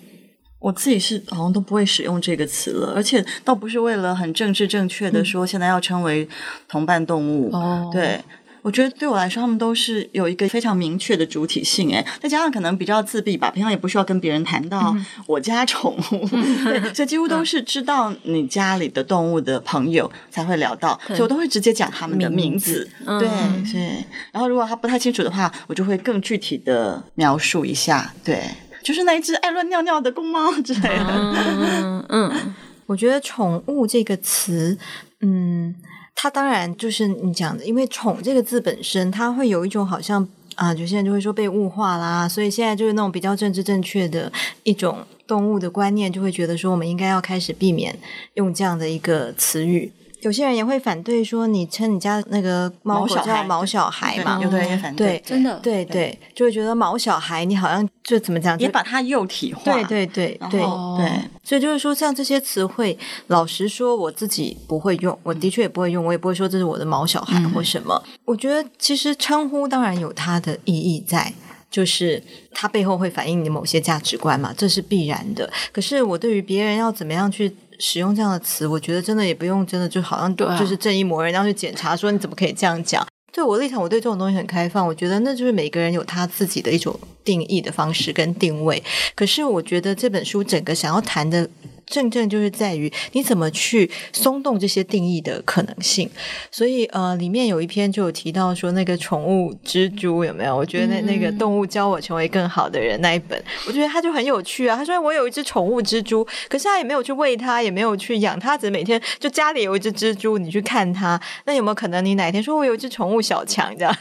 [0.61, 6.26] 我自己是好像都不会使用这个词了，而且倒不是为了很政治正确的说，现在要称为
[6.68, 7.50] 同伴动物。
[7.92, 8.20] 对。
[8.62, 14.96] 我觉得对我来说，他们都是有一个非常明确的主体性，哎，再加上可能比较自闭吧，平常也不需要跟别人谈到
[15.27, 23.29] 我家宠物，嗯、对， 所以几乎都是知道你家里的动物的朋友才会聊到，所以我都会直接讲他们的名字，名字对，
[23.67, 24.04] 是、嗯。
[24.31, 28.42] 然后如果他不太清楚的话，我就会更具体的描述一下，对，
[28.85, 31.06] 就是那一只爱乱尿尿的公猫之类的。
[31.08, 32.54] 嗯，嗯，
[32.87, 34.79] 我觉得“宠物”这个词，
[35.21, 35.75] 嗯。
[36.23, 44.31] 它当然就是你讲的，因为“宠”这个字本身，它会有一种好像啊，有些人就会说被物化啦，所以现在就是那种比较政治正确的
[44.62, 47.98] 一种动物的观念，就会觉得说我们应该要开始避免
[48.35, 49.90] 用这样的一个词语。
[50.23, 54.38] 有些人也会反对说，你称你家那个猫狗叫毛小孩嘛？
[54.42, 59.62] 有的人也反对，真的，对对，就会觉得毛小孩，你好像就怎么讲，也把它幼体化。
[59.64, 61.12] 对对对对对，
[61.42, 62.96] 所以就是说，像这些词汇，
[63.27, 68.00] 老实说，我自己不会用，我的确也不会用，我也不会说这是我的毛小孩或什么。
[68.25, 71.33] 我觉得其实称呼当然有它的意义在，
[71.68, 75.52] 就是它背后会反映你的某些价值观嘛，这是必然的。
[75.73, 77.52] 可是我对于别人要怎么样去。
[77.85, 83.04] 使用这样的词，我觉得真的也不用，真的就好像就是正义魔人要去检查，说你怎么可以这样讲？
[83.33, 88.80] 对我立场，我对这种东西很开放，我觉得那就是每个人有他自己的一种定义的方式跟定位。
[89.16, 91.50] 可是我觉得这本书整个想要谈的。
[91.92, 96.10] 正正就是在于你怎么去松动这些定义的可能性，
[96.50, 100.56] 所以呃，里面有一篇就有提到说那个宠物蜘蛛有没有？
[100.56, 104.74] 我觉得那那个动物教我成为更好的人那一本，我觉得他就很有趣啊。
[104.74, 113.94] 他说我有一只宠物蜘蛛，可是他也没有去喂它，也没有去养它，只是每天就家里有一只蜘蛛，你去看它，那有没有可能你哪天说我有一只宠物小强这样？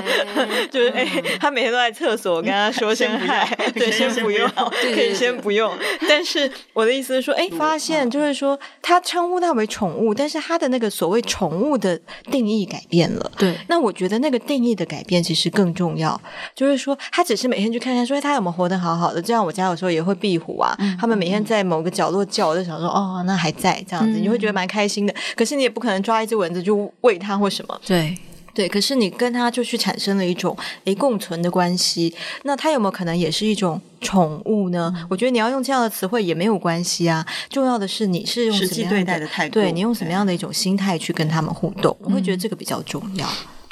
[0.70, 1.06] 就是哎，
[1.40, 4.50] 他每天都在厕所，我跟他说声嗨，对，先不用，
[4.94, 5.72] 可以先不用。
[6.08, 7.32] 但是我的意思是。
[7.32, 11.96] 说，哎，发现就是说，他称呼它为宠物，但是他的那个所谓宠物的
[12.30, 13.30] 定义改变了。
[13.38, 16.20] 对，那我觉得那个定义的改变其实更重要。
[16.54, 19.22] 就是说，他只是每天去看看，说他有没有活得好好的。
[19.22, 25.14] 这样，我家有时候也会壁虎啊，他们每天在某个角落叫，我就想说，哦，那还在这样子，你会觉得蛮开心的。
[25.36, 27.80] 可是你也不可能抓一只蚊子就喂它或什么。
[27.86, 28.18] 对。
[28.54, 34.92] 对，可是你跟他就去产生了一种诶共存的关系，那他有没有可能也是一种宠物呢？
[34.96, 37.26] 嗯、我觉得你要用这样的词汇也没有关系啊。
[37.48, 43.28] 重要的是你是用什么样的，实际对待的态度，对，你用什么样的一种心态去跟他们互动，我会觉得这个比较重要。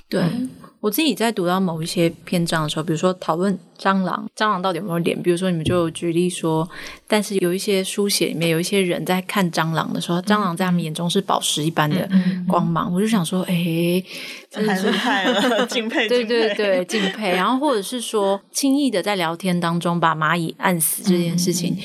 [0.08, 0.20] 对。
[0.22, 0.48] 嗯
[0.80, 5.20] 我自己在读到某一些篇章的时候，比如说讨论蟑螂，蟑螂到底有没有脸？
[5.22, 6.66] 比如说你们就举例说，
[7.06, 12.08] 但是有一些书写里面有一些人在看蟑螂的时候，蟑螂在他们眼中是宝石一般的
[12.48, 12.86] 光芒。
[12.86, 14.02] 嗯嗯嗯、我就想说，哎，
[14.50, 17.30] 太厉害了， 敬佩，对对对，敬佩。
[17.32, 21.76] 然后或者是说，轻易的在聊天当中把蚂蚁按死这件事情。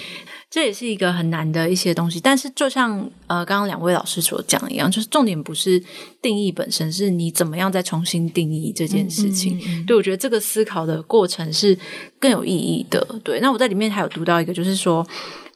[0.56, 2.98] 这也是一个很难的一些东西，但是就像
[3.28, 5.84] 呃刚刚两位老师所讲的一样，就是重点不是
[6.22, 9.58] 定义本身，是你怎么样再重新定义这件事情。
[9.58, 11.78] 嗯嗯嗯、对，我觉得这个思考的过程是
[12.20, 13.06] 更有意义的。
[13.22, 15.06] 对，那我在里面还有读到一个，就是说，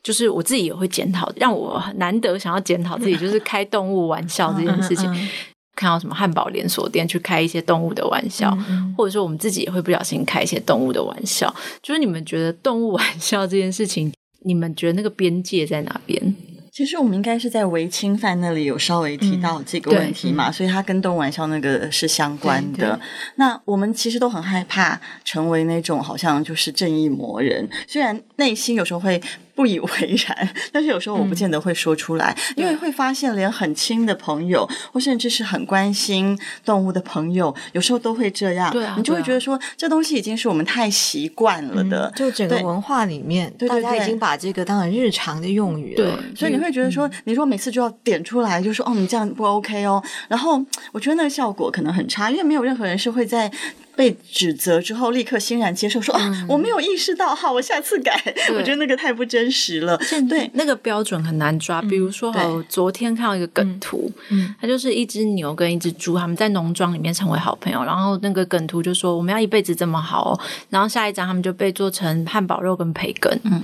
[0.04, 5.10] 就是我自己也会检讨，让我难得想要检讨自己，就是开动物玩笑这件事情。
[5.14, 5.30] 嗯嗯嗯、
[5.80, 8.54] 看到什么汉堡连锁店去开一些动物的玩笑，
[8.98, 14.12] 或者说我们自己也会不小心开一些动物的玩笑，就是你们觉得动物玩笑这件事情。
[14.42, 16.36] 你们觉得那个边界在哪边？
[16.72, 22.98] 其实我们应该是在违侵犯那里有稍微提到这个问题嘛，嗯、所以它跟动物玩笑那个是相关的。
[23.36, 29.22] 那我们其实都很害怕成为那种好像就是正义魔人，虽然内心有时候会。
[29.60, 29.90] 不以为
[30.26, 38.72] 然，但是有时候我不见得会说出来，嗯、因为会发现连很亲的朋友，或甚至是很关心动物的朋友，有时候都会这样。
[38.72, 42.08] 对啊，你就会觉得说，这东西已经是我们太习惯了的。
[42.08, 46.06] 嗯、就整个文化里面，对大家已经把这个当成日常的用语了。
[46.06, 50.02] 对，所以你会觉得说，嗯、你说每次就要点出来，就说哦，你这样不 OK 哦。
[50.30, 53.52] 然后我觉得那个效果可能很差，因为没有任何人是会在。
[54.00, 58.18] 被指责之后立刻欣然接受说，说、嗯、啊我没有意识到，好，我下次改。
[58.56, 60.00] 我觉得那个太不真实了。
[60.30, 61.82] 对，那个标准很难抓。
[61.82, 67.84] 比如说，我昨天看到一个梗图，嗯，它就是一只牛跟一只猪，他们在农庄里面成为好朋友。
[67.84, 70.40] 然后那个梗图就说我们要一辈子这么好哦。
[70.70, 73.38] 然后下一张他们就被做成汉堡肉跟培根。
[73.44, 73.62] 嗯。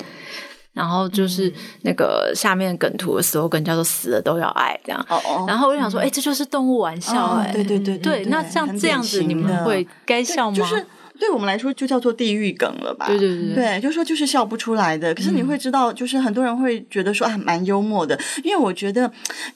[0.76, 1.52] 然后就是
[1.82, 5.04] 那个下面梗图的时候，梗叫做“死了都要爱”这样。
[5.10, 5.46] 哦哦。
[5.48, 7.54] 然后我就想说，哎、嗯，这就是动物玩笑哎、欸。
[7.54, 8.24] 对对对对。
[8.24, 10.56] 对，那像这样子，你们会该笑吗？
[10.56, 10.86] 就是。
[11.20, 13.08] 对我们来说，就叫做地狱梗了吧？
[13.08, 15.14] 对对对，对，就是说就是笑不出来的。
[15.14, 18.20] 可是你会知道，就是很多人会觉得说啊，蛮幽默的。
[18.44, 19.12] 因为我觉得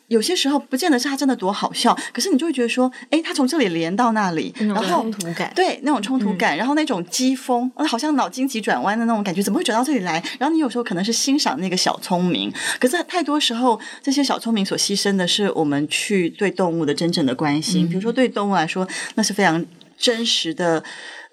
[0.08, 10.24] 有些时候不见得是他真的多好笑，可是你就会觉得说，哎，他从这里连到那里，然后冲突感，对那种冲突感，然后那种机锋，好像脑筋急转弯的那种感觉，怎么会转到这里来？
[10.40, 17.88] 然后你有时候可能是欣赏那个小聪明，可是太多时候这些小聪明所牺牲的是我们去对动物的真正的关心。
[17.88, 19.66] 比如说对动物来说，那是非常
[19.98, 20.84] 真实的。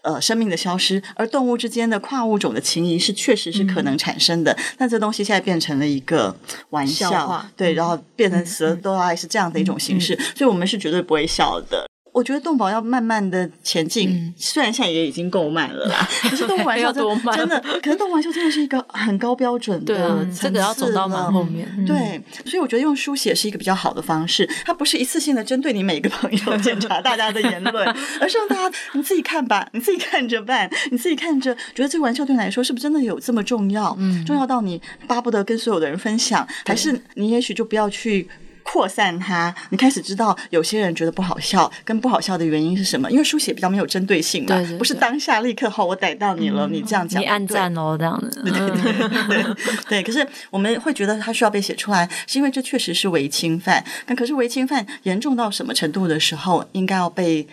[0.07, 4.53] 呃，生命的消失，而动物之间的跨物种的情谊是确实是可能产生的。
[4.53, 6.33] 嗯、但这东西现在变成了一个
[6.71, 11.85] 玩笑，笑对，然后变成死了都爱是这样的一种形式，所以我们是绝对不会笑的。
[12.17, 21.69] 我觉得动保要慢慢的前进，嗯、虽然现在也已经够慢了啦， 可是动物玩笑真的，真的，可是动物玩笑真的是一个很高标准的对、啊，这个要走到蛮后面。
[21.77, 27.87] 嗯、对，所以我觉得用书写是一个比较好的方式，它不是一次性的针对你每个朋友 检查大家的言论，
[28.19, 33.95] 而是让大家你自己看吧，你自己看着办，你自己看着，觉得这个玩笑对你来说是不是真的有这么重要？
[33.99, 38.27] 嗯，重要到你巴不得跟所有的人分享，还是你也许就不要去。
[38.67, 43.11] 扩散它，你开始知道有些人觉得不好笑，跟不好笑的原因是什么？
[43.11, 48.95] 因为书写比较没有针对性嘛，对对对，不是当下立刻好，我逮到你了，嗯、你这样讲，你按赞哦，这样子，对对对
[49.45, 49.55] 对，
[49.89, 50.03] 对。
[50.03, 53.85] 可是我们会觉得它需要被写出来，是因为这确实是违侵犯。
[54.05, 57.47] 但可是违侵犯严重到什么程度的时候，应该要被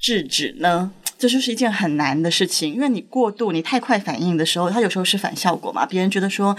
[0.00, 0.90] 制止呢？
[1.24, 5.86] 这就是一件很难的事情，因为你过度、你太快反应的时候，它有时候是反效果嘛。
[5.86, 6.54] 别人觉得说，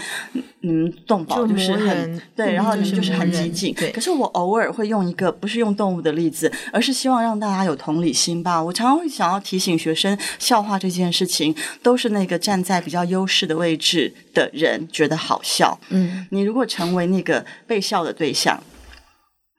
[0.62, 3.72] 嗯，动保就是很对，然后你们就是很激进。
[3.74, 8.60] 对，可是我偶尔会用一个不是用动物的例子，而是希望让大家有同理心吧。
[8.60, 15.78] 我常常会想要提醒学生，笑话这件事情都是那个站在比较优势的位置的人觉得好笑。
[15.90, 18.60] 嗯，你如果成为那个被笑的对象。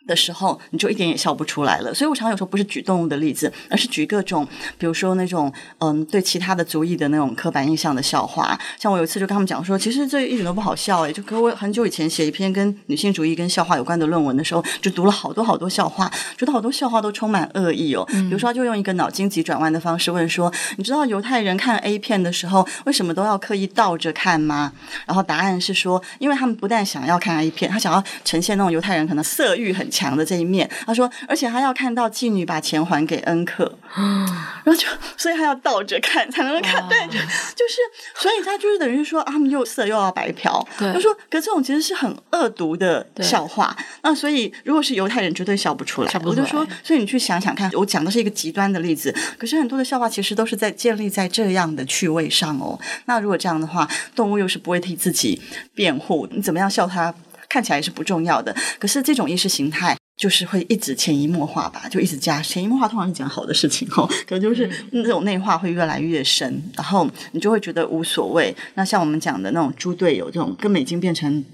[0.08, 1.94] 的时候，你就一点也笑不出来了。
[1.94, 4.48] 所以我常常有时候不是举动物的例子，而是举各种，
[4.78, 8.58] 比如说那种嗯，对其他的族裔的那种刻板印象的笑话。
[8.80, 18.06] 像我有一次就跟他们讲说，其实这一点都不好笑诶，就可我很久以前写一篇跟女性主义跟笑话有关的论文的时候，就读了好多好多笑话，觉得好多笑话都充满恶意哦。
[18.08, 24.72] 比如说，就用一个脑筋急转弯的方式问说：“你知道犹太人看 A 片的时候为什么都要刻意倒着看吗？”
[25.06, 37.82] 然后答案是说，因为他们不但想要看 A 片，他想要呈现那种犹太人可能色欲很强的这一面，他说，而且他要看到妓女把钱还给恩客，然后就所以他要倒着看才能看，对，就是
[38.16, 40.66] 所以他就是等于说啊，他们又色又要白嫖。
[40.78, 46.12] 他说，可这种其实是很恶毒的笑话，那所以如果是犹太人绝对笑不出来。
[46.24, 52.78] 我就说，所以你去想想看，我讲的是一个极端的例子，可是很多的笑话其实都是在建立在这样的趣味上哦。
[53.06, 55.42] 那如果这样的话，动物又是不会替自己
[55.74, 57.14] 辩护，你怎么样笑它
[57.50, 59.96] 看起来是不重要的，可是这种意识形态。
[60.18, 68.52] 就是会一直潜移默化吧，就一直加潜移默化，通常是讲好的事情哦， 可能就是那种内化会越来越深，然后你就会觉得无所谓。
[68.74, 71.46] 那像我们讲的那种猪队友这种，根本已经变成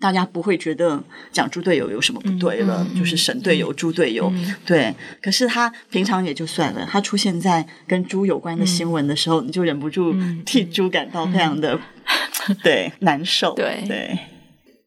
[0.00, 4.94] 大家不会觉得讲猪队友有什么不对了，嗯、就是神队友、猪队友，嗯、对。
[5.20, 10.14] 可是他平常也就算了，他出现在跟猪有关的新闻的时候，嗯、你就忍不住
[10.46, 11.78] 替猪感到非常的、
[12.48, 14.18] 嗯、对难受，对对。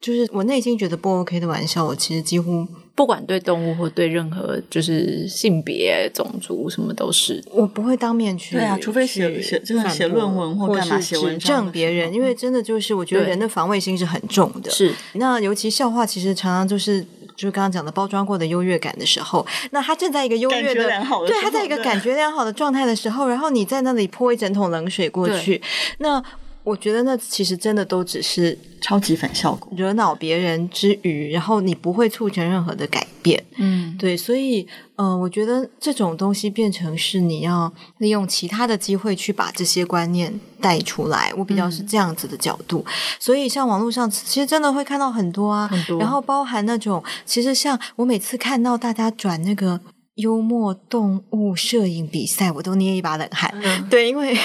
[0.02, 8.56] 对就是我内心觉得不 OK 的玩笑，我其实几乎不管对动物或对任何就是性别、种族什么都是，我不会当面去。
[8.56, 14.72] 对啊，除非写写就是写论文或干嘛写文章指证别人，因为真的就是我觉得人的防卫心是很重的。
[14.72, 17.02] 是，那尤其笑话，其实常常就是
[17.36, 25.62] 就是刚刚讲的包装过的优越感的时候，那他正在一个优越的，的对，他在一个感觉良好的状态的时候，然后你在那里泼一整桶冷水过去，
[25.98, 26.24] 那。
[26.70, 33.44] 我觉得那其实真的都只是超级反效果，惹恼别人之余，然后你不会促成任何的改变。
[33.58, 41.34] 嗯，对，所以，呃，我觉得这种东西变成是你要利用其他的机会去把这些观念带出来。
[41.36, 49.82] 我比较是这样子的角度，嗯、所以像网络上其实真的会看到很多啊，很多，然后包含那种，其实像我每次看到大家转那个
[50.16, 53.52] 幽默动物摄影比赛，我都捏一把冷汗。
[53.62, 54.38] 嗯、对，因为。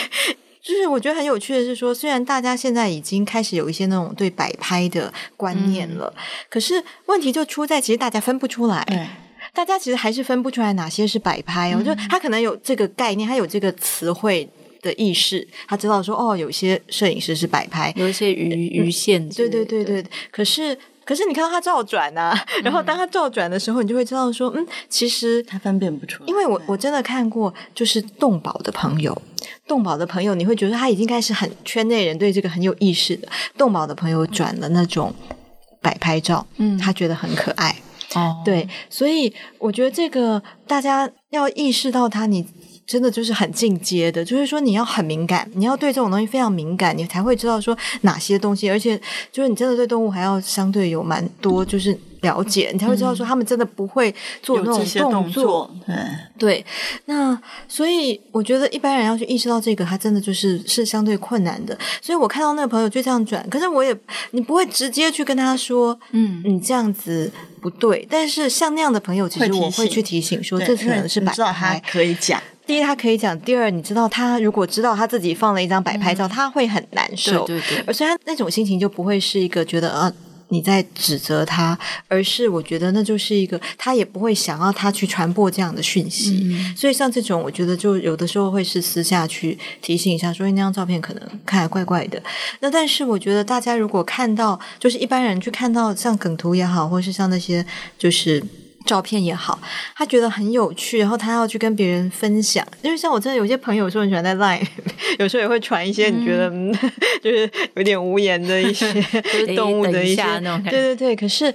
[0.64, 9.10] 就是我觉得很有趣的是说，虽然大家现在已经开始有一些那种对摆拍的观念了，嗯、可是问题就出在其实大家分不出来。
[9.52, 14.48] 大家其实还是分不出来哪些是摆拍哦，嗯、就他可能有这个概念，他有这个词汇
[14.80, 20.04] 的意识，他知道说哦，有些摄影师是摆拍，有一些鱼鱼线，对对对对。
[20.32, 26.26] 可是可是你看到他照转啊，嗯、然后当他照转的时候，你就会知道说，嗯，其实他分辨不出来。
[26.28, 29.20] 因为我我真的看过，就是动保的朋友，
[29.66, 33.28] 动保的朋友，你会觉得他已经开始很圈内人对这个很有意识的
[33.58, 35.14] 动保的朋友转了那种
[35.80, 37.76] 摆拍照，嗯，他觉得很可爱。
[38.14, 42.46] 哦，对，所以我觉得这个大家要意识到它，你
[42.86, 49.00] 真的就是很进阶的，就是说你要很敏感，你要对这种东西非常敏感，你才会知道说哪些东西，而且
[49.32, 55.10] 就是你真的对动物还要相对有蛮多就是了解，你才会知道说他们真的不会做那种动作。
[55.10, 55.96] 动作对，
[56.38, 56.66] 对，
[57.06, 61.76] 那所以我觉得一般人要去意识到这个，他真的就是是相对困难的。
[62.02, 63.96] 所以我看到那个朋友就这样转，可是我也
[64.32, 67.30] 你不会直接去跟他说，嗯，你这样子。
[67.60, 72.38] 不对，但是像那样的朋友，其实我会去提醒说，这可能是摆拍，可以讲。
[72.66, 77.46] 第一，他可以讲；第二，你知道他如果知道他自己放了一张摆拍照，嗯、他会很难受。
[77.46, 80.12] 对对对，而且他那种心情就不会是一个觉得啊。
[80.48, 86.42] 你在指责他，而是我觉得那就是一个，他也不会想要他去传播这样的讯息。
[86.44, 92.22] 嗯、所以像这种，我觉得就有的时候会是私下去提醒一下，说那张照片可能看来怪怪的。
[92.60, 97.64] 那但是我觉得大家如果看到，就是一般人去看到像梗图也好，或是像那些
[97.98, 98.44] 就是。
[98.84, 99.58] 照片也好，
[99.96, 102.66] 他觉得很有趣，然后他要去跟别人分享。
[102.82, 104.66] 因为像我真的有些朋友说很喜欢在 Line，
[105.18, 106.72] 有时候也会传一些你觉得、嗯、
[107.22, 110.62] 就是有点无言的一些 就是动物的一些那种。
[110.64, 111.52] 对对对，可是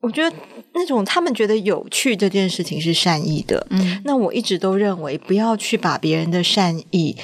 [0.00, 0.36] 我觉得
[0.74, 3.66] 那种他们觉得有趣这件事情是善意的。
[3.70, 7.16] 嗯，那我一直都认为不要去把别人的善意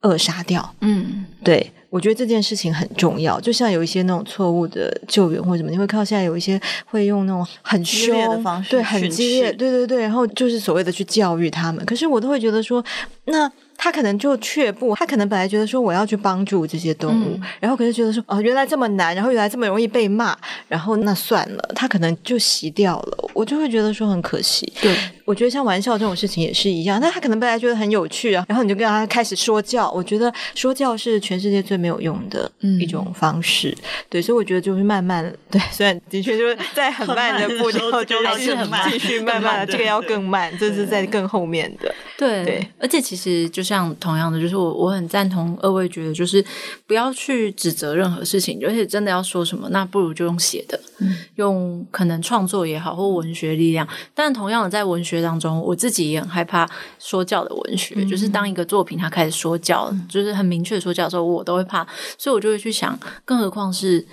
[0.00, 0.74] 扼杀掉。
[0.80, 1.72] 嗯，对。
[1.92, 11.84] 我觉得这件事情很重要，就像有一些那种错误的救援或者什么，你会看到现在有一些会用那种很凶的方式，对，很激烈，对对对，然后就是所谓的去教育他们。
[11.84, 12.82] 可是我都会觉得说，
[13.26, 13.52] 那。
[13.82, 23.30] 他可能就却步，他可能本来觉得说我要去帮助这些动物，嗯、然后可是觉得说哦，原来这么难，然后原来这么容易被骂，然后那算了，他可能就习掉了。
[23.34, 24.72] 我就会觉得说很可惜。
[24.80, 29.90] 对，我觉得像玩笑这种事情也是一样，那他可能本来觉得很有趣啊，然后你就跟他开始说教。
[29.90, 33.70] 我觉得说教是全世界最没有用的一种方式。
[33.70, 41.92] 嗯、对，所以我觉得就是慢慢对，虽然的确就是在很慢的步调，就还是很慢，继续慢慢的，这个要更慢，这是在更后面的。
[42.16, 43.71] 对对，而且其实就是。
[43.72, 46.44] 像同样的，就是我我很赞同二位觉得，就是
[46.86, 53.88] 不要去指责任何事情，而且真的要说什么，那不如就用写的，嗯、用可能创作也好，或文学力量。
[54.14, 56.68] 但同样的，在文学当中，我自己也很害怕
[56.98, 61.86] 说教的文学，嗯、就是当一个作品它开始说教，嗯、就是很明确的说教的时候，我都会怕，
[62.18, 64.06] 所以我就会去想，更何况是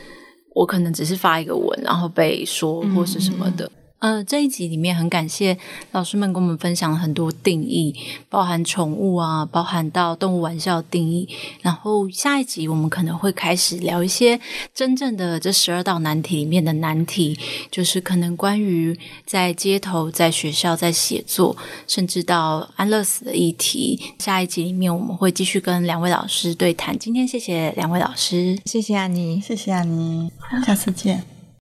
[0.55, 3.69] 我可能只是发一个文，然后被说或是什么的。
[3.99, 5.57] 嗯呃，这一集里面很感谢
[5.91, 7.93] 老师们跟我们分享了很多定义，
[8.29, 11.27] 包含宠物啊，包含到动物玩笑的定义。
[11.61, 14.39] 然后下一集我们可能会开始聊一些
[14.73, 17.37] 真正的这十二道难题里面的难题，
[17.69, 23.99] 就是可能关于在街头、在学校、在写作，甚至到安乐死的议题。
[24.19, 26.97] 下一集里面我们会继续跟两位老师对谈。
[26.97, 30.31] 今天谢谢两位老师，谢谢安妮，谢谢安妮，
[30.65, 31.38] 下次见。